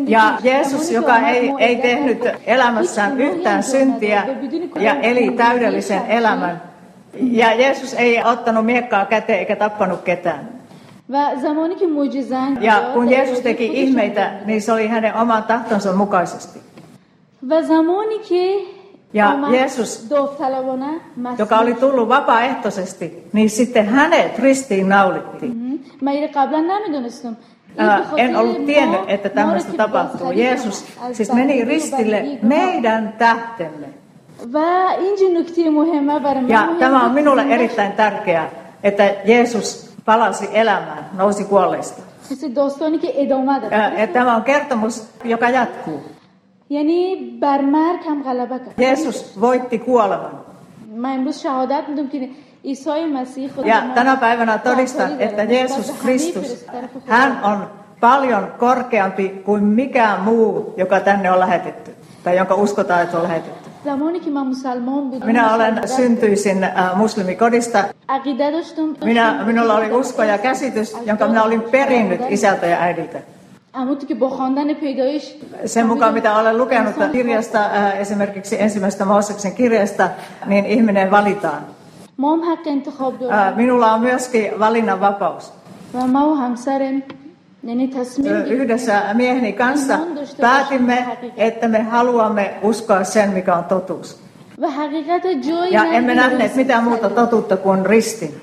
[0.08, 4.24] Ja Jeesus, joka ei, ei tehnyt elämässään yhtään syntiä
[4.80, 6.62] ja eli täydellisen elämän,
[7.32, 10.58] Ja Jeesus ei ottanut miekkaa käteen eikä tappanut ketään.
[11.10, 15.94] و زمانی که معجزه Ja kun Jeesus teki ihmeitä, niin se oli hänen oman tahtonsa
[15.94, 16.60] mukaisesti.
[17.50, 18.56] و زمانی که
[19.13, 20.07] ja Jeesus,
[21.39, 25.57] joka oli tullut vapaaehtoisesti, niin sitten hänet ristiin naulittiin.
[25.57, 25.79] Mm-hmm.
[28.17, 30.31] En ollut tiennyt, että tämmöistä tapahtuu.
[30.31, 33.87] Jeesus siis meni ristille meidän tähtemme.
[36.49, 38.51] Ja tämä on minulle erittäin tärkeää,
[38.83, 42.03] että Jeesus palasi elämään, nousi kuolleista.
[43.99, 46.12] Ja tämä on kertomus, joka jatkuu.
[46.72, 50.36] یعنی بر مرگ هم غلبه کرد Jeesus voitti kuoleman.
[50.98, 52.30] من امروز شهادت میدم که
[52.66, 55.24] عیسی مسیح خدا Ja من tänä päivänä برتری todistan, داره.
[55.26, 57.14] että نسبت Jeesus به همه Kristus, فرشته‌های خدا.
[57.14, 57.68] hän on
[58.00, 61.92] paljon korkeampi kuin mikään muu, joka tänne on lähetetty.
[62.24, 63.68] Tai jonka uskotaan, että on lähetetty.
[63.86, 67.80] زمانی که من مسلمان بودم Minä olen مسلمان syntyisin äh, muslimikodista.
[68.10, 73.20] عقیده داشتم Minä, minulla oli usko ja käsitys, jonka minä olin perinnyt isältä ja äidiltä.
[73.73, 75.37] Ammattikin bohondan peidoish.
[75.67, 80.09] Sen mukaan, mitä olen lukenut kirjasta, äh, esimerkiksi ensimmäistä Mooseksen kirjasta,
[80.47, 81.67] niin ihminen valitaan.
[83.33, 85.53] Äh, minulla on myöskin valinnanvapaus.
[88.27, 89.99] Äh, yhdessä mieheni kanssa
[90.41, 91.07] päätimme,
[91.37, 94.21] että me haluamme uskoa sen, mikä on totuus.
[95.71, 98.41] Ja emme nähneet mitään muuta totuutta kuin ristin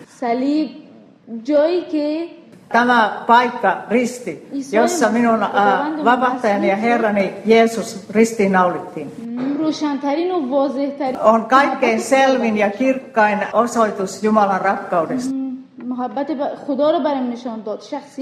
[2.71, 5.49] tämä paikka, risti, jossa minun äh,
[6.05, 9.12] vapahtajani ja Herrani Jeesus ristiinnaulittiin.
[11.21, 15.36] On kaikkein selvin ja kirkkain osoitus Jumalan rakkaudesta.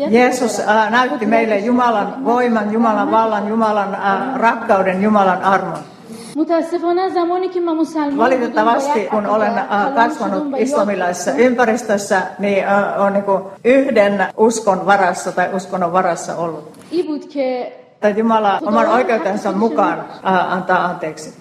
[0.10, 5.97] Jeesus äh, näytti meille Jumalan voiman, Jumalan vallan, Jumalan äh, rakkauden, Jumalan armon.
[6.37, 10.53] متاسفانه زمانی که من مسلمان بودم Valitettavasti, باید kun عقیده olen äh, کلام kasvanut شدم
[10.53, 11.43] و یاد islamilaisessa گرفتم.
[11.47, 13.25] ympäristössä, niin äh, on niin
[13.65, 16.65] yhden uskon varassa tai uskonnon varassa ollut.
[16.91, 21.33] این بود که Että Jumala oman oikeutensa mukaan äh, antaa anteeksi.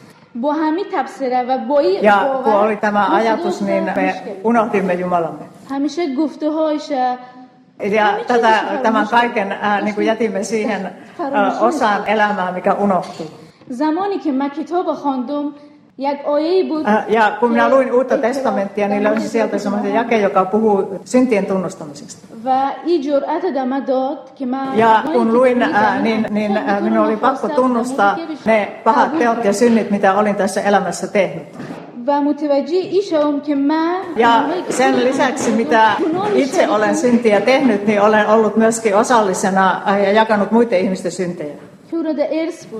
[0.41, 3.87] با همین تبصره و با این Ja باور kun oli tämä ما ajatus, خدا niin
[3.87, 4.43] رو me فراموش کردیم.
[4.43, 5.45] unohdimme Jumalamme.
[5.69, 6.91] همیشه گفته هایش
[7.97, 13.27] Ja tätä, tämän kaiken äh, niin kuin jätimme siihen äh, osaan elämää, mikä unohtuu.
[13.69, 15.53] زمانی که من کتاب خواندم
[15.97, 19.29] یک آیه بود Äh, Ja kun minä که luin uutta اعتراف testamenttia, niin در löysin
[19.29, 22.27] sieltä semmoisen jake, joka puhuu syntien tunnustamisesta.
[22.45, 26.25] و این جرأت دم داد که من Ja زمانی kun که luin, می‌زنم، ää, niin,
[26.29, 29.19] niin خیلی ää, تو minun رو oli pakko می‌خواستم tunnustaa زمانی که ne pahat قبول
[29.19, 29.53] teot ja کنم.
[29.53, 31.47] synnit, mitä olin tässä elämässä tehnyt.
[32.07, 35.91] و متوجه این شوم که من Ja sen lisäksi, mitä
[36.35, 41.53] itse olen syntiä tehnyt, niin olen ollut myöskin osallisena ää, ja jakanut muiden ihmisten syntejä.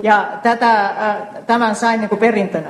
[0.02, 1.16] Ja tätä, äh,
[1.46, 2.68] tämän sain niin kuin perintönä.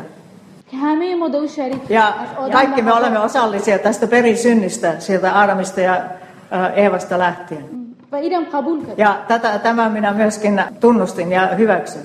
[1.89, 2.15] Ja
[2.53, 7.65] kaikki me olemme osallisia tästä perisynnistä sieltä Aadamista ja äh, Eevasta lähtien.
[8.97, 12.03] Ja tätä, tämän minä myöskin tunnustin ja hyväksyn.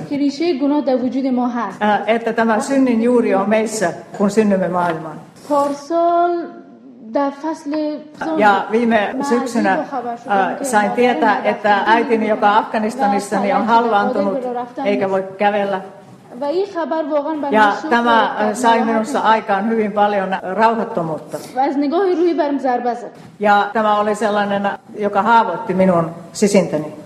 [1.82, 5.22] Äh, että tämä synnin juuri on meissä, kun synnymme maailmaan.
[8.38, 14.38] Ja viime syksynä äh, niin sain tietää, että äitini, joka Afganistanissa niin on halvaantunut
[14.86, 15.82] eikä voi kävellä.
[17.52, 21.38] Ja tämä äh, sai minussa aikaan hyvin paljon rauhattomuutta.
[23.40, 27.01] Ja tämä oli sellainen, joka haavoitti minun sisintäni.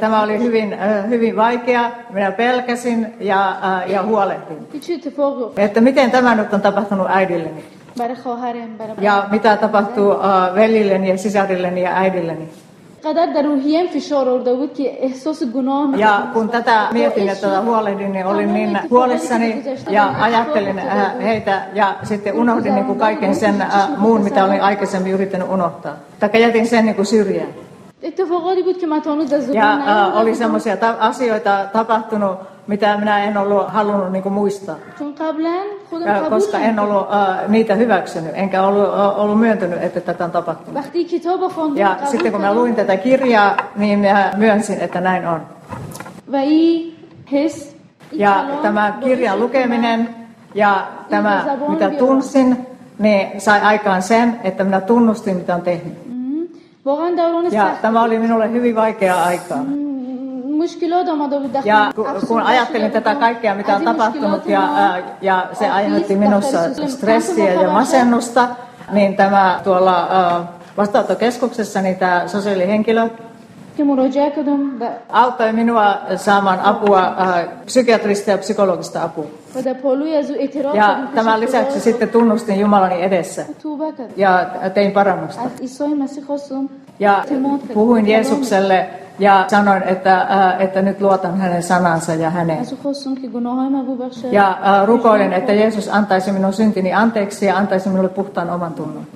[0.00, 1.90] Tämä oli hyvin, äh, hyvin vaikea.
[2.10, 4.68] Minä pelkäsin ja, äh, ja huolehdin.
[5.56, 7.64] Että miten tämä nyt on tapahtunut äidilleni?
[9.00, 12.48] Ja mitä tapahtuu äh, velilleni ja sisarilleni ja äidilleni?
[15.98, 20.78] Ja kun tätä mietin ja tätä huolehdin, niin olin niin huolissani ja ajattelin
[21.22, 23.64] heitä ja sitten unohdin niin kuin kaiken sen
[23.96, 25.96] muun, mitä olin aikaisemmin yrittänyt unohtaa.
[26.20, 27.48] Tai jätin sen niin kuin syrjään.
[28.03, 30.39] اتفاقاتی بود که من تا هنوز در زبان Ja äh, نیاورده oli بودم.
[30.43, 32.37] semmoisia ta- asioita tapahtunut,
[32.67, 34.75] mitä minä en ollut halunnut niin kuin muistaa.
[34.99, 35.55] چون قبلا
[35.89, 39.83] خودم Ja, قبول koska en کردم ollut äh, niitä hyväksynyt, enkä ollut, äh, ollut myöntynyt,
[39.83, 40.75] että tätä on tapahtunut.
[40.83, 44.79] وقتی کتاب خواندم Ja قبول sitten kun mä کردم luin tätä kirjaa, niin mä myönsin,
[44.81, 45.41] että näin on.
[46.31, 46.93] و این
[47.33, 47.75] حس
[48.11, 50.09] این Ja کلام tämä باعث kirjan شد که lukeminen
[50.55, 51.99] ja tämä, Zabon mitä vielä.
[51.99, 52.57] tunsin,
[52.99, 55.93] niin sai aikaan sen, että minä tunnustin, mitä on tehnyt.
[56.79, 59.63] من- واقعا دوران Ja سخت tämä oli minulle hyvin vaikeaa aikaa.
[60.63, 63.19] مشکلات آمده بود داخل Ja ku- افسردگی kun ajattelin شده tätä بودم.
[63.19, 66.19] kaikkea, mitä on از این tapahtunut مشکلات ja, ما ää, ja se آفیس aiheutti داخل
[66.19, 66.87] minussa سیستم.
[66.87, 68.47] stressiä ja Kansanvapaa- masennusta,
[68.91, 70.41] niin tämä tuolla ää,
[70.77, 73.07] vastaanottokeskuksessa niin tämä sosiaalihenkilö
[73.80, 74.78] sitten murojaak dum
[75.52, 79.26] minua saamaan apua äh, psykiatrista ja psykologista apua.
[80.74, 83.44] Ja tämän lisäksi sitten tunnustin Jumalani edessä
[84.16, 85.42] ja tein parannusta.
[87.00, 87.24] Ja
[87.74, 92.66] puhuin Jeesukselle ja sanoin, että, äh, että nyt luotan hänen sanansa ja häneen.
[94.32, 99.06] Ja äh, rukoilen, että Jeesus antaisi minun syntini anteeksi ja antaisi minulle puhtaan oman tunnon.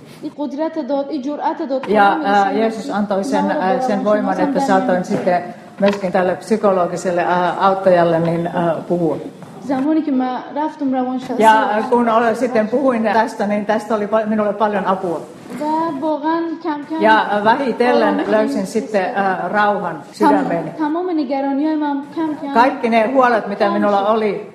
[1.88, 3.44] Ja äh, Jeesus antoi sen,
[3.86, 5.42] sen voiman, että saatoin sitten
[5.80, 7.24] myöskin tälle psykologiselle
[7.58, 8.50] auttajalle niin,
[8.88, 9.16] puhua.
[9.63, 14.05] زمانی که من رفتم روانشناسی Ja äh, kun olen sitten puhuin tästä, niin tästä oli
[14.05, 15.21] pa- minulle paljon apua.
[15.61, 15.65] و
[16.01, 20.69] واقعا کم کم Ja äh, vähitellen löysin sitten äh, rauhan sydämeeni.
[20.69, 24.53] تمام, تمام نگرانی های من کم کم Kaikki ne huolet, mitä minulla oli,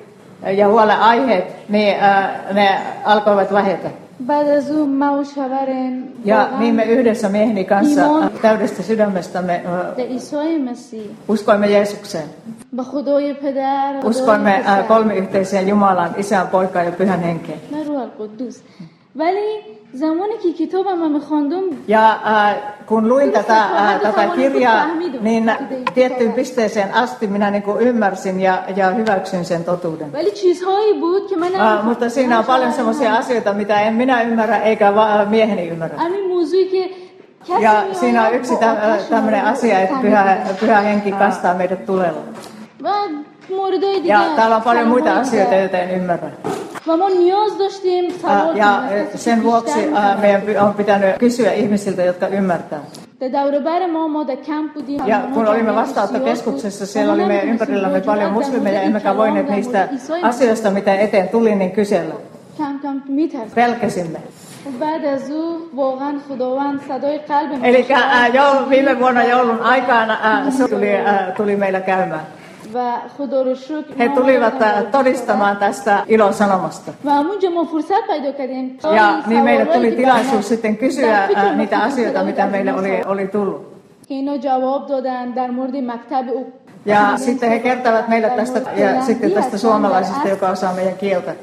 [0.57, 3.89] ja huolenaiheet, niin äh, ne alkoivat vähetä.
[6.26, 9.96] Ja niin me yhdessä mieheni kanssa äh, täydestä sydämestämme äh,
[11.28, 12.30] uskoimme Jeesukseen.
[14.04, 17.60] Uskoimme äh, kolmiyhteiseen Jumalan, Isän, Poikaan ja Pyhän Henkeen.
[19.95, 24.01] نه روح القدوس ولی زمانی که کتابم من میخواندم Ja äh, kun luin tätä, äh,
[24.03, 24.87] tätä kirjaa,
[25.21, 25.53] niin
[25.95, 30.13] tiettyyn pisteeseen asti minä niin kuin ymmärsin ja, ja hyväksyn sen totuuden.
[30.15, 34.23] ولی چیزهایی بود که من Äh, mutta siinä on paljon sellaisia asioita, mitä en minä
[34.23, 35.99] ymmärrä eikä va- mieheni ymmärrä.
[35.99, 36.89] همین موضوعی که
[37.45, 40.37] کسی Ja میآید siinä on yksi با tä- آتش tämmöinen مورد asia, että تعمید pyhä,
[40.45, 40.55] کنه.
[40.61, 42.23] pyhä henki kastaa meidät tulella.
[42.83, 42.89] و
[43.51, 45.61] موردهای دیگه Ja täällä on paljon muita کلمه‌های asioita, دیگه.
[45.63, 46.31] joita en ymmärrä.
[48.24, 52.80] Ah, ja ja eh, sen vuoksi ah, meidän on pitänyt kysyä ihmisiltä, jotka ymmärtää.
[55.08, 59.88] Ja kun olimme vastaanottokeskuksessa, siellä oli meidän ympärillämme paljon muslimeja, emmekä voineet niistä
[60.22, 62.16] asioista, mitä eteen tuli, niin kysellä.
[63.56, 64.20] Pelkäsimme.
[67.64, 72.39] Eli äh, joulun, viime vuonna joulun aikaan äh, se tuli, äh, tuli meillä käymään.
[74.00, 76.92] He tulivat äh, todistamaan tästä ilosanomasta.
[78.96, 83.70] Ja niin meille tuli tilaisuus sitten kysyä äh, niitä asioita, mitä meille oli, oli tullut.
[86.86, 91.36] Ja sitten he kertovat meille tästä, ja sitten tästä suomalaisesta, joka osaa meidän kieltä.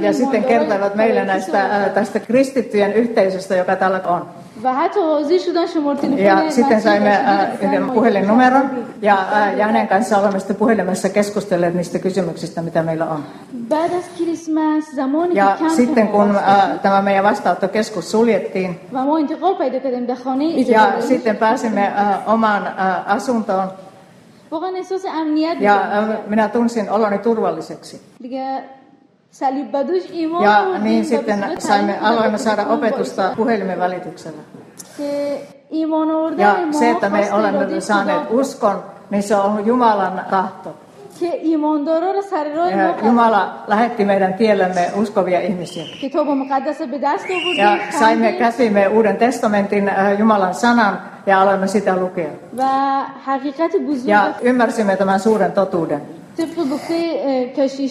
[0.00, 4.26] Ja sitten kertovat meille näistä, äh, tästä kristittyjen yhteisöstä, joka täällä on.
[4.63, 7.93] و حتی حاضر شدن شماره تلفن Ja sitten مسیح saimme را äh, گرفتن yhden ما
[7.93, 13.05] puhelinnumeron یک ja, äh, ja hänen kanssa olemme sitten puhelimessa keskustelleet niistä kysymyksistä, mitä meillä
[13.05, 13.23] on.
[13.69, 18.11] بعد از کریسمس زمانی Ja که کمپ sitten ما kun باز äh, tämä meidän vastaanottokeskus
[18.11, 23.11] suljettiin و ما انتقال پیدا کردیم در خانه ja اجاره sitten pääsimme äh, omaan äh,
[23.15, 23.67] asuntoon
[24.51, 26.11] واقعا احساس امنیت ja می‌کردم.
[26.11, 27.99] äh, minä tunsin oloni turvalliseksi.
[28.23, 28.80] دیگه صلیب بدوش ایمان
[30.44, 34.42] Ja niin sitten saimme, aloimme saada opetusta puhelimen välityksellä.
[36.38, 40.76] Ja se, että me olemme saaneet uskon, niin se on Jumalan tahto.
[42.70, 45.84] Ja eh, Jumala lähetti meidän tiellemme uskovia ihmisiä.
[47.56, 52.30] Ja saimme käsimme Uuden testamentin eh, Jumalan sanan ja aloimme sitä lukea.
[54.10, 56.02] Ja ymmärsimme tämän suuren totuuden.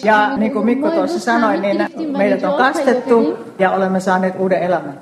[0.04, 4.98] Ja niin kuin Mikko tuossa sanoi, niin meidät on kastettu ja olemme saaneet uuden elämän.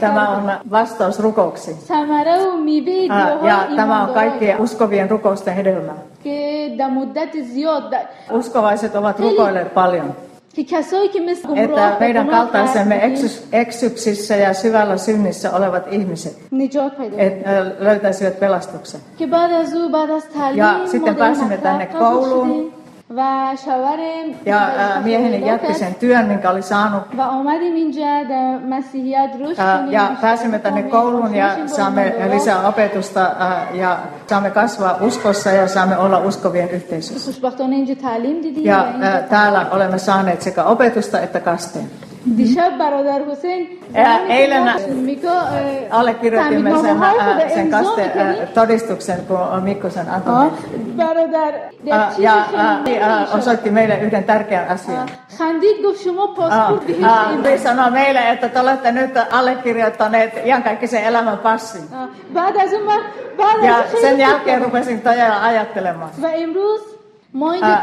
[0.00, 1.76] Tämä on vastaus rukouksiin.
[3.10, 5.94] Ah, ja tämä on kaikkien uskovien rukousten hedelmää.
[8.30, 10.14] Uskovaiset ovat rukoilleet paljon.
[11.56, 13.12] Että meidän kaltaisemme
[13.52, 16.38] eksyksissä ja syvällä synnissä olevat ihmiset
[17.78, 19.00] löytäisivät pelastuksen.
[20.54, 22.81] Ja sitten pääsemme tänne kouluun.
[24.46, 24.68] Ja
[25.04, 27.02] mieheni jätti sen työn, minkä oli saanut.
[29.90, 33.30] Ja pääsimme tänne kouluun ja saamme lisää opetusta
[33.72, 37.30] ja saamme kasvaa uskossa ja saamme olla uskovien yhteisössä.
[38.64, 38.86] Ja
[39.28, 41.90] täällä olemme saaneet sekä opetusta että kasteen.
[42.26, 43.78] Dishab Barodar Hussein.
[44.28, 48.10] Eilen äh, Mikko, äh, allekirjoitimme sen, äh, sen kaste
[48.54, 50.46] todistuksen, kun Mikko sen antoi.
[50.46, 50.52] Oh,
[50.96, 51.54] Barodar,
[52.18, 52.46] ja
[52.84, 53.00] niin,
[53.38, 55.08] osoitti meille yhden tärkeän asian.
[55.36, 56.82] Khandid gov shuma passport
[57.62, 61.82] sanoi meille, että te olette nyt allekirjoittaneet iankaikkisen elämän passin.
[63.62, 66.10] Ja sen jälkeen rupesin todella ajattelemaan.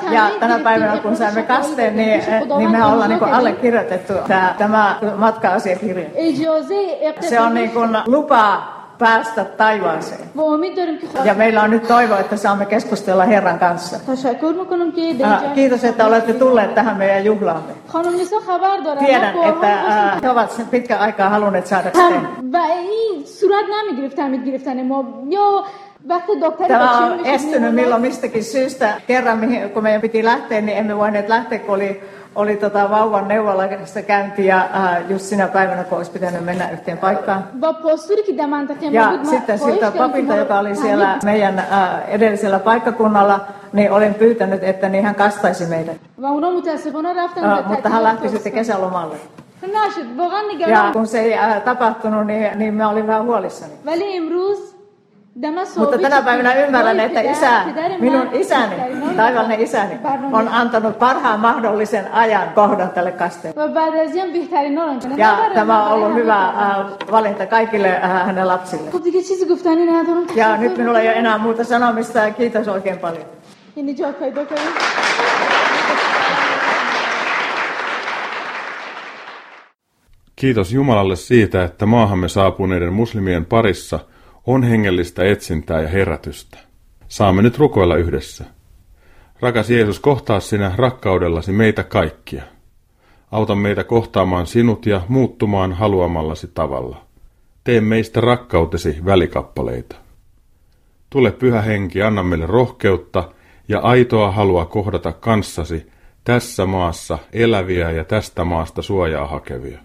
[0.06, 2.24] Uh, ja tänä päivänä, kun saimme kasteen, niin,
[2.58, 6.10] niin me ollaan niin allekirjoitettu tämä, tämä matka-asiakirja.
[7.30, 8.64] Se on niin kuin lupa
[8.98, 10.20] päästä taivaaseen.
[11.24, 14.00] Ja meillä on nyt toivo, että saamme keskustella Herran kanssa.
[15.56, 17.74] Kiitos, että olette tulleet tähän meidän juhlaamme.
[19.06, 19.68] Tiedän, että
[20.24, 22.28] he ovat sen pitkän aikaa halunneet saada sen.
[26.68, 29.02] Tämä on estynyt milloin mistäkin syystä.
[29.08, 29.40] Kerran,
[29.74, 32.02] kun meidän piti lähteä, niin emme voineet lähteä, kun oli
[32.36, 36.98] oli tota vauvan neuvolassa käynti ja äh, just sinä päivänä, kun olisi pitänyt mennä yhteen
[36.98, 37.44] paikkaan.
[38.94, 43.40] Ja sitten siltä papilta, joka oli siellä meidän äh, edellisellä paikkakunnalla,
[43.74, 45.98] niin olen pyytänyt, että niin hän kastaisi meidät.
[47.60, 49.16] Äh, mutta hän lähti sitten kesälomalle.
[50.86, 53.74] Ja kun se ei äh, tapahtunut, niin, niin mä olin vähän huolissani.
[55.76, 57.64] Mutta tänä päivänä ymmärrän, että isä,
[58.00, 58.76] minun isäni,
[59.16, 60.00] taivallinen isäni,
[60.32, 63.62] on antanut parhaan mahdollisen ajan kohdan tälle kasteelle.
[65.18, 66.54] Ja tämä on ollut hyvä äh,
[67.12, 68.92] valinta kaikille äh, hänen lapsille.
[70.36, 72.32] Ja nyt minulla ei ole enää muuta sanomista.
[72.32, 73.26] Kiitos oikein paljon.
[80.36, 84.00] Kiitos Jumalalle siitä, että maahamme saapuneiden muslimien parissa–
[84.50, 86.58] on hengellistä etsintää ja herätystä.
[87.08, 88.46] Saamme nyt rukoilla yhdessä.
[89.40, 92.44] Rakas Jeesus, kohtaa sinä rakkaudellasi meitä kaikkia.
[93.32, 97.02] Auta meitä kohtaamaan sinut ja muuttumaan haluamallasi tavalla.
[97.64, 99.96] Tee meistä rakkautesi välikappaleita.
[101.10, 103.32] Tule pyhä henki, anna meille rohkeutta
[103.68, 105.90] ja aitoa halua kohdata kanssasi
[106.24, 109.80] tässä maassa eläviä ja tästä maasta suojaa hakevia.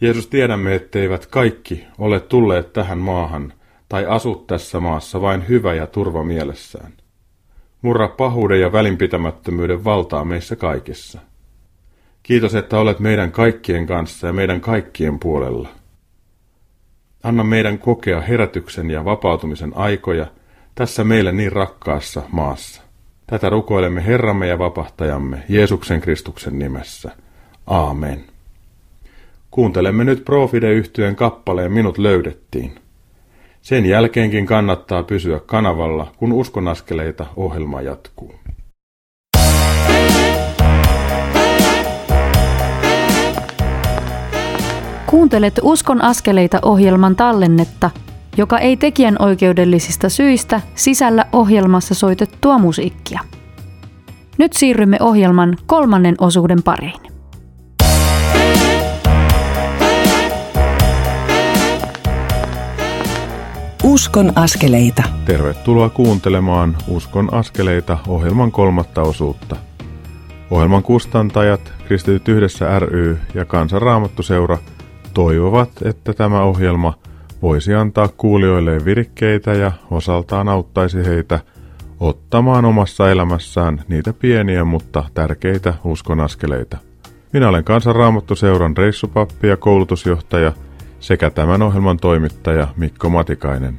[0.00, 3.52] Jeesus, tiedämme, etteivät kaikki ole tulleet tähän maahan
[3.90, 6.92] tai asu tässä maassa vain hyvä ja turva mielessään.
[7.82, 11.20] Murra pahuuden ja välinpitämättömyyden valtaa meissä kaikissa.
[12.22, 15.68] Kiitos, että olet meidän kaikkien kanssa ja meidän kaikkien puolella.
[17.22, 20.26] Anna meidän kokea herätyksen ja vapautumisen aikoja
[20.74, 22.82] tässä meille niin rakkaassa maassa.
[23.26, 27.10] Tätä rukoilemme Herramme ja vapahtajamme Jeesuksen Kristuksen nimessä.
[27.66, 28.24] Aamen.
[29.50, 32.80] Kuuntelemme nyt Profide-yhtyön kappaleen Minut löydettiin.
[33.60, 38.34] Sen jälkeenkin kannattaa pysyä kanavalla, kun uskonaskeleita ohjelma jatkuu.
[45.06, 47.90] Kuuntelet Uskon askeleita ohjelman tallennetta,
[48.36, 53.20] joka ei tekijän oikeudellisista syistä sisällä ohjelmassa soitettua musiikkia.
[54.38, 57.09] Nyt siirrymme ohjelman kolmannen osuuden pariin.
[63.82, 65.02] Uskon askeleita.
[65.24, 69.56] Tervetuloa kuuntelemaan Uskon askeleita ohjelman kolmatta osuutta.
[70.50, 74.58] Ohjelman kustantajat, Kristityt yhdessä ry ja Kansanraamattuseura
[75.14, 76.94] toivovat, että tämä ohjelma
[77.42, 81.40] voisi antaa kuulijoille virikkeitä ja osaltaan auttaisi heitä
[82.00, 86.78] ottamaan omassa elämässään niitä pieniä, mutta tärkeitä uskon askeleita.
[87.32, 90.52] Minä olen Kansanraamattuseuran reissupappi ja koulutusjohtaja–
[91.00, 93.78] sekä tämän ohjelman toimittaja Mikko Matikainen.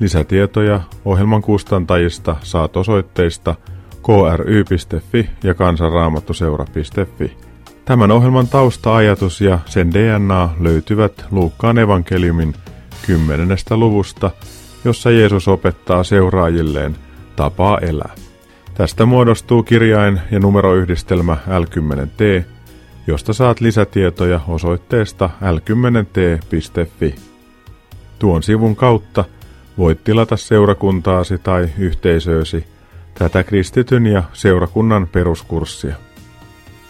[0.00, 3.54] Lisätietoja ohjelman kustantajista saat osoitteista
[4.02, 7.36] kry.fi ja kansanraamattuseura.fi.
[7.84, 12.54] Tämän ohjelman tausta-ajatus ja sen DNA löytyvät Luukkaan evankeliumin
[13.06, 13.58] 10.
[13.70, 14.30] luvusta,
[14.84, 16.96] jossa Jeesus opettaa seuraajilleen
[17.36, 18.14] tapaa elää.
[18.74, 22.44] Tästä muodostuu kirjain ja numeroyhdistelmä L10T,
[23.06, 27.14] josta saat lisätietoja osoitteesta l10t.fi.
[28.18, 29.24] Tuon sivun kautta
[29.78, 32.64] voit tilata seurakuntaasi tai yhteisöösi
[33.14, 35.96] tätä kristityn ja seurakunnan peruskurssia.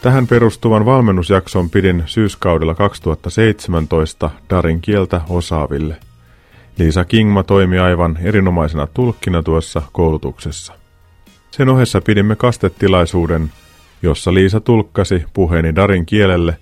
[0.03, 5.97] Tähän perustuvan valmennusjakson pidin syyskaudella 2017 Darin kieltä osaaville.
[6.79, 10.73] Liisa Kingma toimi aivan erinomaisena tulkkina tuossa koulutuksessa.
[11.51, 13.53] Sen ohessa pidimme kastetilaisuuden
[14.03, 16.57] jossa Liisa tulkkasi puheeni Darin kielelle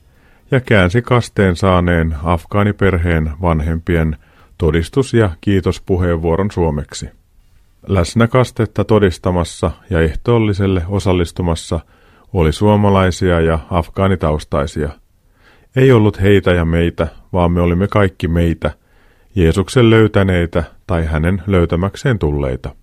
[0.51, 4.17] ja käänsi kasteen saaneen afgaaniperheen vanhempien
[4.59, 7.09] todistus- ja kiitospuheenvuoron suomeksi.
[7.87, 11.81] Läsnä kastetta todistamassa ja ehtoolliselle osallistumassa
[12.33, 14.89] oli suomalaisia ja afgaanitaustaisia.
[15.77, 18.71] Ei ollut heitä ja meitä, vaan me olimme kaikki meitä,
[19.35, 22.75] Jeesuksen löytäneitä tai hänen löytämäkseen tulleita.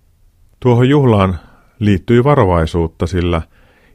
[0.60, 1.38] Tuohon juhlaan
[1.78, 3.42] liittyi varovaisuutta, sillä–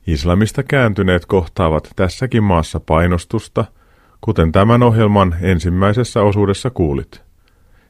[0.08, 3.66] Islamista kääntyneet kohtaavat tässäkin maassa painostusta,
[4.22, 7.22] kuten tämän ohjelman ensimmäisessä osuudessa kuulit.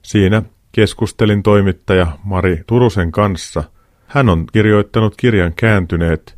[0.01, 0.41] Siinä
[0.71, 3.63] keskustelin toimittaja Mari Turusen kanssa.
[4.07, 6.37] Hän on kirjoittanut kirjan Kääntyneet,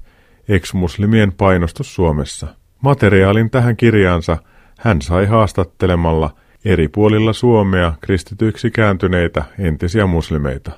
[0.49, 2.47] ex-muslimien painostus Suomessa.
[2.81, 4.37] Materiaalin tähän kirjaansa
[4.79, 10.71] hän sai haastattelemalla eri puolilla Suomea kristityiksi kääntyneitä entisiä muslimeita.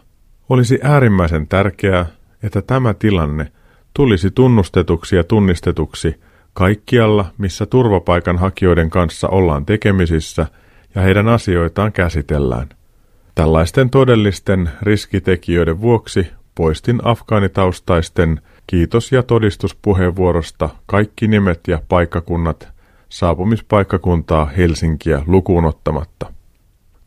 [0.49, 2.05] Olisi äärimmäisen tärkeää,
[2.43, 3.51] että tämä tilanne
[3.97, 6.15] tulisi tunnustetuksi ja tunnistetuksi
[6.53, 10.47] kaikkialla, missä turvapaikanhakijoiden kanssa ollaan tekemisissä
[10.95, 12.69] ja heidän asioitaan käsitellään.
[13.35, 22.67] Tällaisten todellisten riskitekijöiden vuoksi poistin afgaanitaustaisten kiitos- ja todistuspuheenvuorosta kaikki nimet ja paikkakunnat
[23.09, 26.33] saapumispaikkakuntaa Helsinkiä lukuun ottamatta.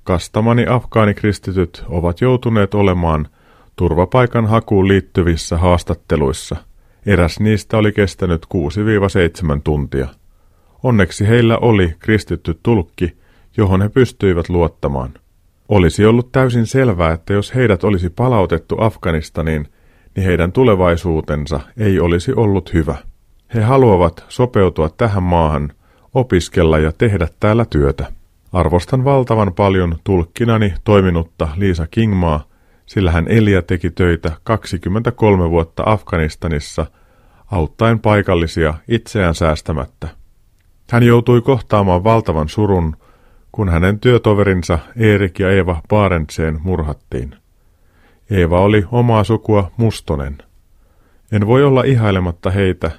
[0.04, 3.28] Kastamani afgaanikristityt ovat joutuneet olemaan
[3.76, 6.69] turvapaikan hakuun liittyvissä haastatteluissa.
[7.06, 8.46] Eräs niistä oli kestänyt
[9.56, 10.08] 6-7 tuntia.
[10.82, 13.16] Onneksi heillä oli kristitty tulkki,
[13.56, 15.14] johon he pystyivät luottamaan.
[15.68, 19.66] Olisi ollut täysin selvää, että jos heidät olisi palautettu Afganistaniin,
[20.16, 22.96] niin heidän tulevaisuutensa ei olisi ollut hyvä.
[23.54, 25.72] He haluavat sopeutua tähän maahan,
[26.14, 28.12] opiskella ja tehdä täällä työtä.
[28.52, 32.49] Arvostan valtavan paljon tulkkinani toiminutta Liisa Kingmaa,
[32.90, 36.86] sillä hän eli ja teki töitä 23 vuotta Afganistanissa,
[37.50, 40.08] auttaen paikallisia itseään säästämättä.
[40.90, 42.96] Hän joutui kohtaamaan valtavan surun,
[43.52, 47.34] kun hänen työtoverinsa Erik ja Eeva Barentseen murhattiin.
[48.30, 50.38] Eeva oli omaa sukua Mustonen.
[51.32, 52.90] En voi olla ihailematta heitä,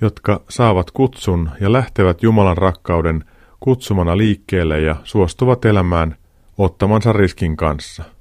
[0.00, 3.24] jotka saavat kutsun ja lähtevät Jumalan rakkauden
[3.60, 6.16] kutsumana liikkeelle ja suostuvat elämään
[6.58, 8.13] ottamansa riskin kanssa.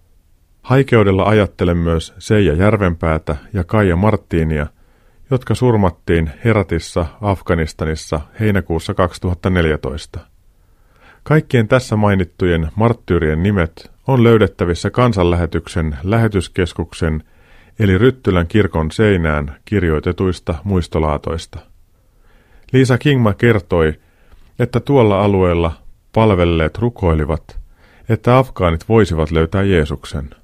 [0.64, 4.68] Haikeudella ajattelen myös Seija Järvenpäätä ja Kaija Marttiinia,
[5.32, 10.20] jotka surmattiin Heratissa Afganistanissa heinäkuussa 2014.
[11.24, 17.24] Kaikkien tässä mainittujen marttyyrien nimet on löydettävissä kansanlähetyksen lähetyskeskuksen
[17.80, 21.59] eli Ryttylän kirkon seinään kirjoitetuista muistolaatoista.
[22.74, 23.93] Liisa Kingma kertoi,
[24.59, 25.72] että tuolla alueella
[26.14, 27.59] palvelleet rukoilivat,
[28.09, 30.42] että afgaanit voisivat löytää Jeesuksen.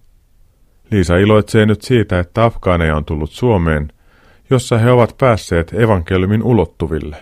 [0.91, 3.91] Liisa iloitsee nyt siitä, että afgaaneja on tullut Suomeen,
[4.49, 7.17] jossa he ovat päässeet evankeliumin ulottuville.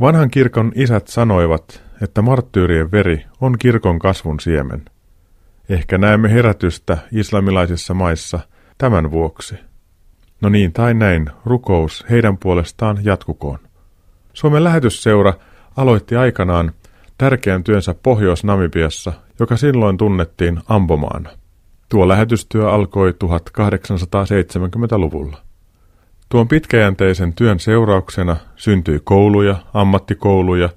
[0.00, 4.82] Vanhan kirkon isät sanoivat, että marttyyrien veri on kirkon kasvun siemen.
[5.68, 8.40] Ehkä näemme herätystä islamilaisissa maissa
[8.78, 9.54] tämän vuoksi.
[10.40, 13.58] No niin tai näin, rukous heidän puolestaan jatkukoon.
[14.32, 15.34] Suomen lähetysseura
[15.76, 16.72] aloitti aikanaan
[17.18, 21.30] tärkeän työnsä Pohjois-Namibiassa, joka silloin tunnettiin Ambomaana.
[21.94, 25.36] Tuo lähetystyö alkoi 1870-luvulla.
[26.28, 30.68] Tuon pitkäjänteisen työn seurauksena syntyi kouluja, ammattikouluja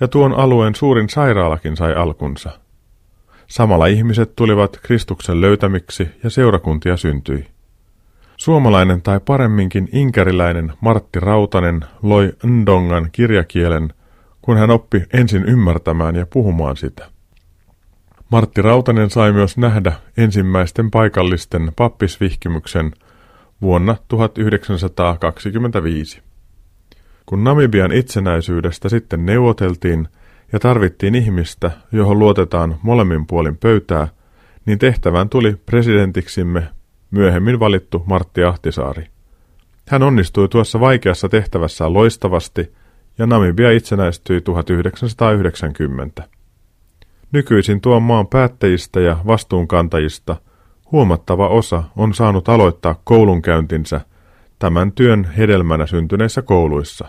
[0.00, 2.50] ja tuon alueen suurin sairaalakin sai alkunsa.
[3.46, 7.46] Samalla ihmiset tulivat Kristuksen löytämiksi ja seurakuntia syntyi.
[8.36, 13.92] Suomalainen tai paremminkin inkeriläinen Martti Rautanen loi Ndongan kirjakielen,
[14.42, 17.17] kun hän oppi ensin ymmärtämään ja puhumaan sitä.
[18.30, 22.92] Martti Rautanen sai myös nähdä ensimmäisten paikallisten pappisvihkimyksen
[23.62, 26.22] vuonna 1925.
[27.26, 30.08] Kun Namibian itsenäisyydestä sitten neuvoteltiin
[30.52, 34.08] ja tarvittiin ihmistä, johon luotetaan molemmin puolin pöytää,
[34.66, 36.68] niin tehtävään tuli presidentiksimme
[37.10, 39.06] myöhemmin valittu Martti Ahtisaari.
[39.88, 42.72] Hän onnistui tuossa vaikeassa tehtävässä loistavasti
[43.18, 46.37] ja Namibia itsenäistyi 1990.
[47.32, 50.36] Nykyisin tuon maan päättäjistä ja vastuunkantajista
[50.92, 54.00] huomattava osa on saanut aloittaa koulunkäyntinsä
[54.58, 57.08] tämän työn hedelmänä syntyneissä kouluissa.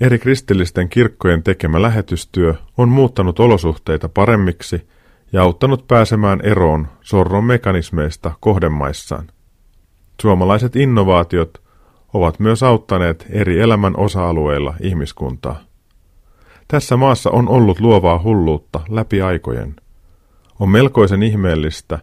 [0.00, 4.88] Eri kristillisten kirkkojen tekemä lähetystyö on muuttanut olosuhteita paremmiksi
[5.32, 9.26] ja auttanut pääsemään eroon sorron mekanismeista kohdemaissaan.
[10.22, 11.62] Suomalaiset innovaatiot
[12.14, 15.60] ovat myös auttaneet eri elämän osa-alueilla ihmiskuntaa.
[16.68, 19.76] Tässä maassa on ollut luovaa hulluutta läpi aikojen.
[20.60, 21.98] On melkoisen ihmeellistä,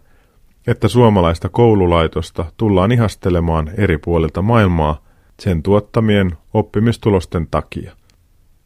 [0.68, 5.04] että suomalaista koululaitosta tullaan ihastelemaan eri puolilta maailmaa
[5.40, 7.92] sen tuottamien oppimistulosten takia.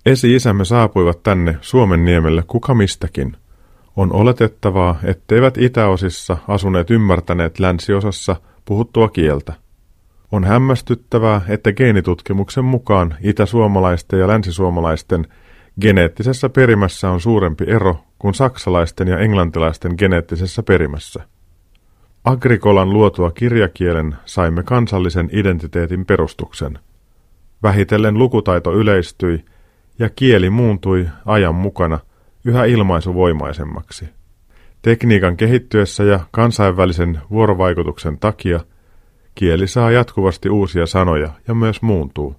[0.05, 3.37] Esi-isämme saapuivat tänne Suomen niemelle kuka mistäkin.
[3.95, 8.35] On oletettavaa, etteivät itäosissa asuneet ymmärtäneet länsiosassa
[8.65, 9.53] puhuttua kieltä.
[10.31, 15.27] On hämmästyttävää, että geenitutkimuksen mukaan itäsuomalaisten ja länsisuomalaisten
[15.81, 21.23] geneettisessä perimässä on suurempi ero kuin saksalaisten ja englantilaisten geneettisessä perimässä.
[22.23, 26.79] Agrikolan luotua kirjakielen saimme kansallisen identiteetin perustuksen.
[27.63, 29.45] Vähitellen lukutaito yleistyi
[29.99, 31.99] ja kieli muuntui ajan mukana
[32.45, 34.09] yhä ilmaisuvoimaisemmaksi.
[34.81, 38.59] Tekniikan kehittyessä ja kansainvälisen vuorovaikutuksen takia
[39.35, 42.35] kieli saa jatkuvasti uusia sanoja ja myös muuntuu.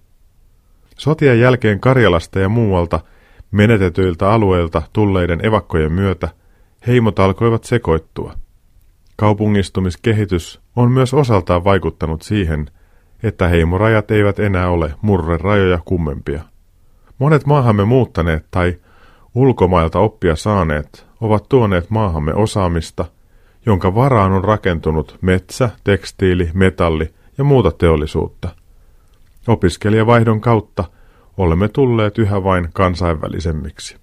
[0.99, 3.01] Sotien jälkeen Karjalasta ja muualta
[3.51, 6.29] menetetyiltä alueilta tulleiden evakkojen myötä
[6.87, 8.33] heimot alkoivat sekoittua–
[9.21, 12.71] Kaupungistumiskehitys on myös osaltaan vaikuttanut siihen,
[13.23, 16.43] että heimorajat eivät enää ole murrerajoja kummempia.
[17.19, 18.77] Monet maahamme muuttaneet tai
[19.35, 23.05] ulkomailta oppia saaneet ovat tuoneet maahamme osaamista
[23.67, 28.49] jonka varaan on rakentunut metsä, tekstiili, metalli ja muuta teollisuutta.
[29.47, 30.85] Opiskelijavaihdon kautta
[31.39, 33.97] olemme tulleet yhä vain kansainvälisemmiksi.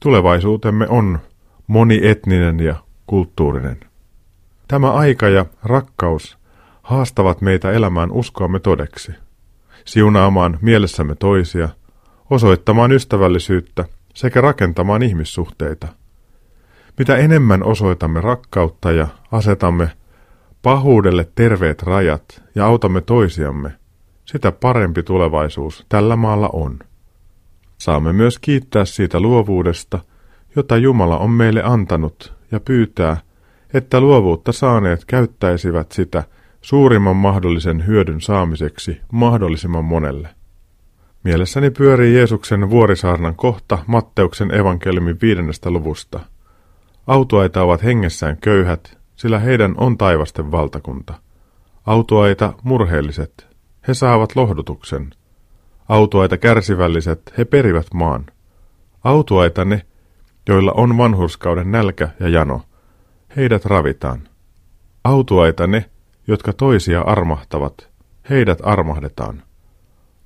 [0.00, 1.18] Tulevaisuutemme on
[1.66, 2.74] monietninen ja
[3.06, 3.80] kulttuurinen.
[4.68, 6.38] Tämä aika ja rakkaus
[6.82, 9.12] haastavat meitä elämään uskoamme todeksi,
[9.84, 11.68] siunaamaan mielessämme toisia,
[12.30, 13.84] osoittamaan ystävällisyyttä
[14.14, 15.88] sekä rakentamaan ihmissuhteita.
[16.98, 19.90] Mitä enemmän osoitamme rakkautta ja asetamme
[20.62, 23.72] pahuudelle terveet rajat ja autamme toisiamme,
[24.28, 26.78] sitä parempi tulevaisuus tällä maalla on.
[27.78, 29.98] Saamme myös kiittää siitä luovuudesta,
[30.56, 33.16] jota Jumala on meille antanut ja pyytää,
[33.74, 36.24] että luovuutta saaneet käyttäisivät sitä
[36.60, 40.28] suurimman mahdollisen hyödyn saamiseksi mahdollisimman monelle.
[41.24, 46.20] Mielessäni pyörii Jeesuksen vuorisaarnan kohta Matteuksen evankeliumin viidennestä luvusta.
[47.06, 51.14] Autuaita ovat hengessään köyhät, sillä heidän on taivasten valtakunta.
[51.86, 53.47] Autuaita murheelliset,
[53.88, 55.10] he saavat lohdutuksen.
[55.88, 58.26] Autuaita kärsivälliset, he perivät maan.
[59.04, 59.82] Autuaita ne,
[60.48, 62.62] joilla on vanhurskauden nälkä ja jano,
[63.36, 64.28] heidät ravitaan.
[65.04, 65.90] Autuaita ne,
[66.26, 67.88] jotka toisia armahtavat,
[68.30, 69.42] heidät armahdetaan.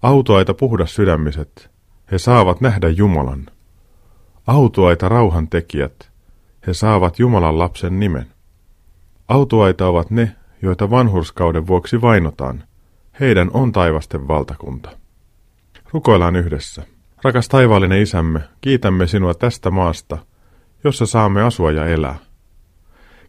[0.03, 1.70] Autuaita puhdas sydämiset,
[2.12, 3.46] he saavat nähdä Jumalan.
[4.46, 6.11] Autuaita rauhan tekijät,
[6.66, 8.26] he saavat Jumalan lapsen nimen.
[9.28, 12.64] Autuaita ovat ne, joita vanhurskauden vuoksi vainotaan,
[13.22, 14.90] heidän on taivasten valtakunta.
[15.92, 16.82] Rukoillaan yhdessä.
[17.24, 20.18] Rakas taivaallinen isämme, kiitämme sinua tästä maasta,
[20.84, 22.16] jossa saamme asua ja elää.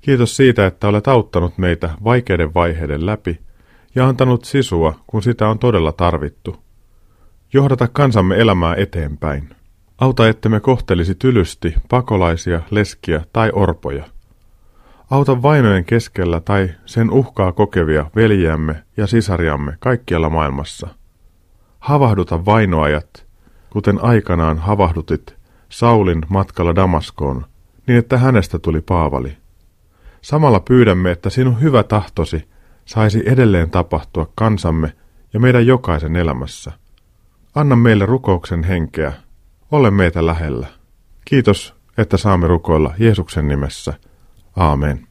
[0.02, 3.40] Kiitos siitä, että olet auttanut meitä vaikeiden vaiheiden läpi
[3.96, 6.64] ja antanut sisua, kun sitä on todella tarvittu.
[7.54, 9.50] Johdata kansamme elämää eteenpäin.
[9.98, 14.06] Auta, ettemme kohtelisi tylysti pakolaisia, leskiä tai orpoja.
[15.14, 20.88] Auta vainojen keskellä tai sen uhkaa kokevia veljiämme ja sisariamme kaikkialla maailmassa.
[21.80, 23.26] Havahduta vainoajat,
[23.70, 25.36] kuten aikanaan havahdutit
[25.70, 27.46] Saulin matkalla Damaskoon,
[27.88, 29.38] niin että hänestä tuli Paavali.
[30.22, 32.48] Samalla pyydämme, että sinun hyvä tahtosi
[32.86, 34.94] saisi edelleen tapahtua kansamme
[35.34, 36.72] ja meidän jokaisen elämässä.
[37.56, 39.14] Anna meille rukouksen henkeä.
[39.72, 40.68] Ole meitä lähellä.
[41.26, 43.94] Kiitos, että saamme rukoilla Jeesuksen nimessä.
[44.56, 45.08] Aamen.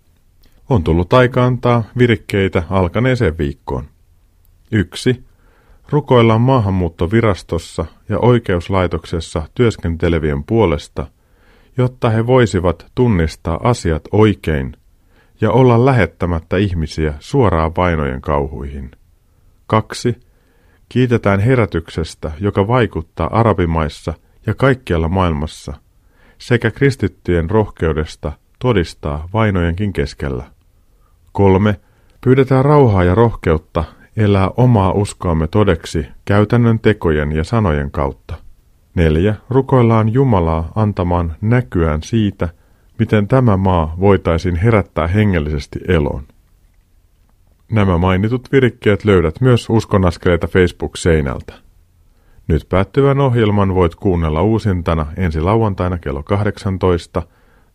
[0.68, 3.84] On tullut aika antaa virikkeitä alkaneeseen viikkoon.
[4.72, 5.24] 1.
[5.90, 11.06] Rukoillaan maahanmuuttovirastossa ja oikeuslaitoksessa työskentelevien puolesta,
[11.76, 14.76] jotta he voisivat tunnistaa asiat oikein
[15.40, 18.90] ja olla lähettämättä ihmisiä suoraan vainojen kauhuihin.
[19.66, 20.20] 2.
[20.88, 24.14] Kiitetään herätyksestä, joka vaikuttaa arabimaissa
[24.46, 25.72] ja kaikkialla maailmassa,
[26.38, 28.32] sekä kristittyjen rohkeudesta
[28.62, 30.44] todistaa vainojenkin keskellä.
[31.32, 31.80] Kolme.
[32.24, 33.84] Pyydetään rauhaa ja rohkeutta
[34.16, 38.34] elää omaa uskoamme todeksi käytännön tekojen ja sanojen kautta.
[38.94, 39.34] Neljä.
[39.50, 42.48] Rukoillaan Jumalaa antamaan näkyään siitä,
[42.98, 46.22] miten tämä maa voitaisiin herättää hengellisesti eloon.
[47.72, 51.54] Nämä mainitut virikkeet löydät myös uskonaskeleita Facebook-seinältä.
[52.48, 57.22] Nyt päättyvän ohjelman voit kuunnella uusintana ensi lauantaina kello 18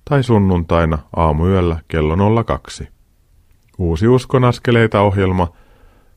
[0.10, 2.88] tai sunnuntaina aamuyöllä kello 02.
[3.78, 5.48] Uusi Uskon askeleita ohjelma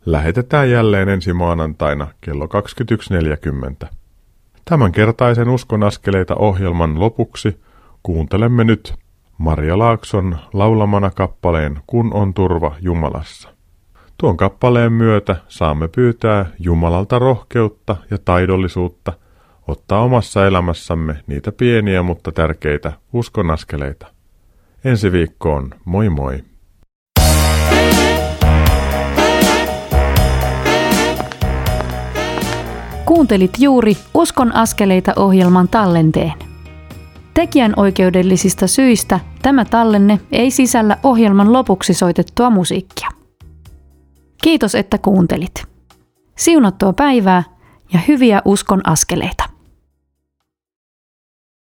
[0.06, 2.48] lähetetään jälleen ensi maanantaina kello
[3.84, 3.88] 21.40.
[4.64, 7.60] Tämänkertaisen Uskon askeleita ohjelman lopuksi
[8.02, 8.94] kuuntelemme nyt
[9.38, 13.48] Maria Laakson laulamana kappaleen Kun on turva Jumalassa.
[14.18, 19.12] Tuon kappaleen myötä saamme pyytää Jumalalta rohkeutta ja taidollisuutta
[19.70, 24.06] ottaa omassa elämässämme niitä pieniä mutta tärkeitä uskonaskeleita.
[24.84, 26.44] Ensi viikkoon, moi moi!
[33.04, 36.32] Kuuntelit juuri Uskon askeleita ohjelman tallenteen.
[37.34, 43.08] Tekijän oikeudellisista syistä tämä tallenne ei sisällä ohjelman lopuksi soitettua musiikkia.
[44.42, 45.64] Kiitos, että kuuntelit.
[46.38, 47.42] Siunattua päivää
[47.92, 49.49] ja hyviä uskon askeleita.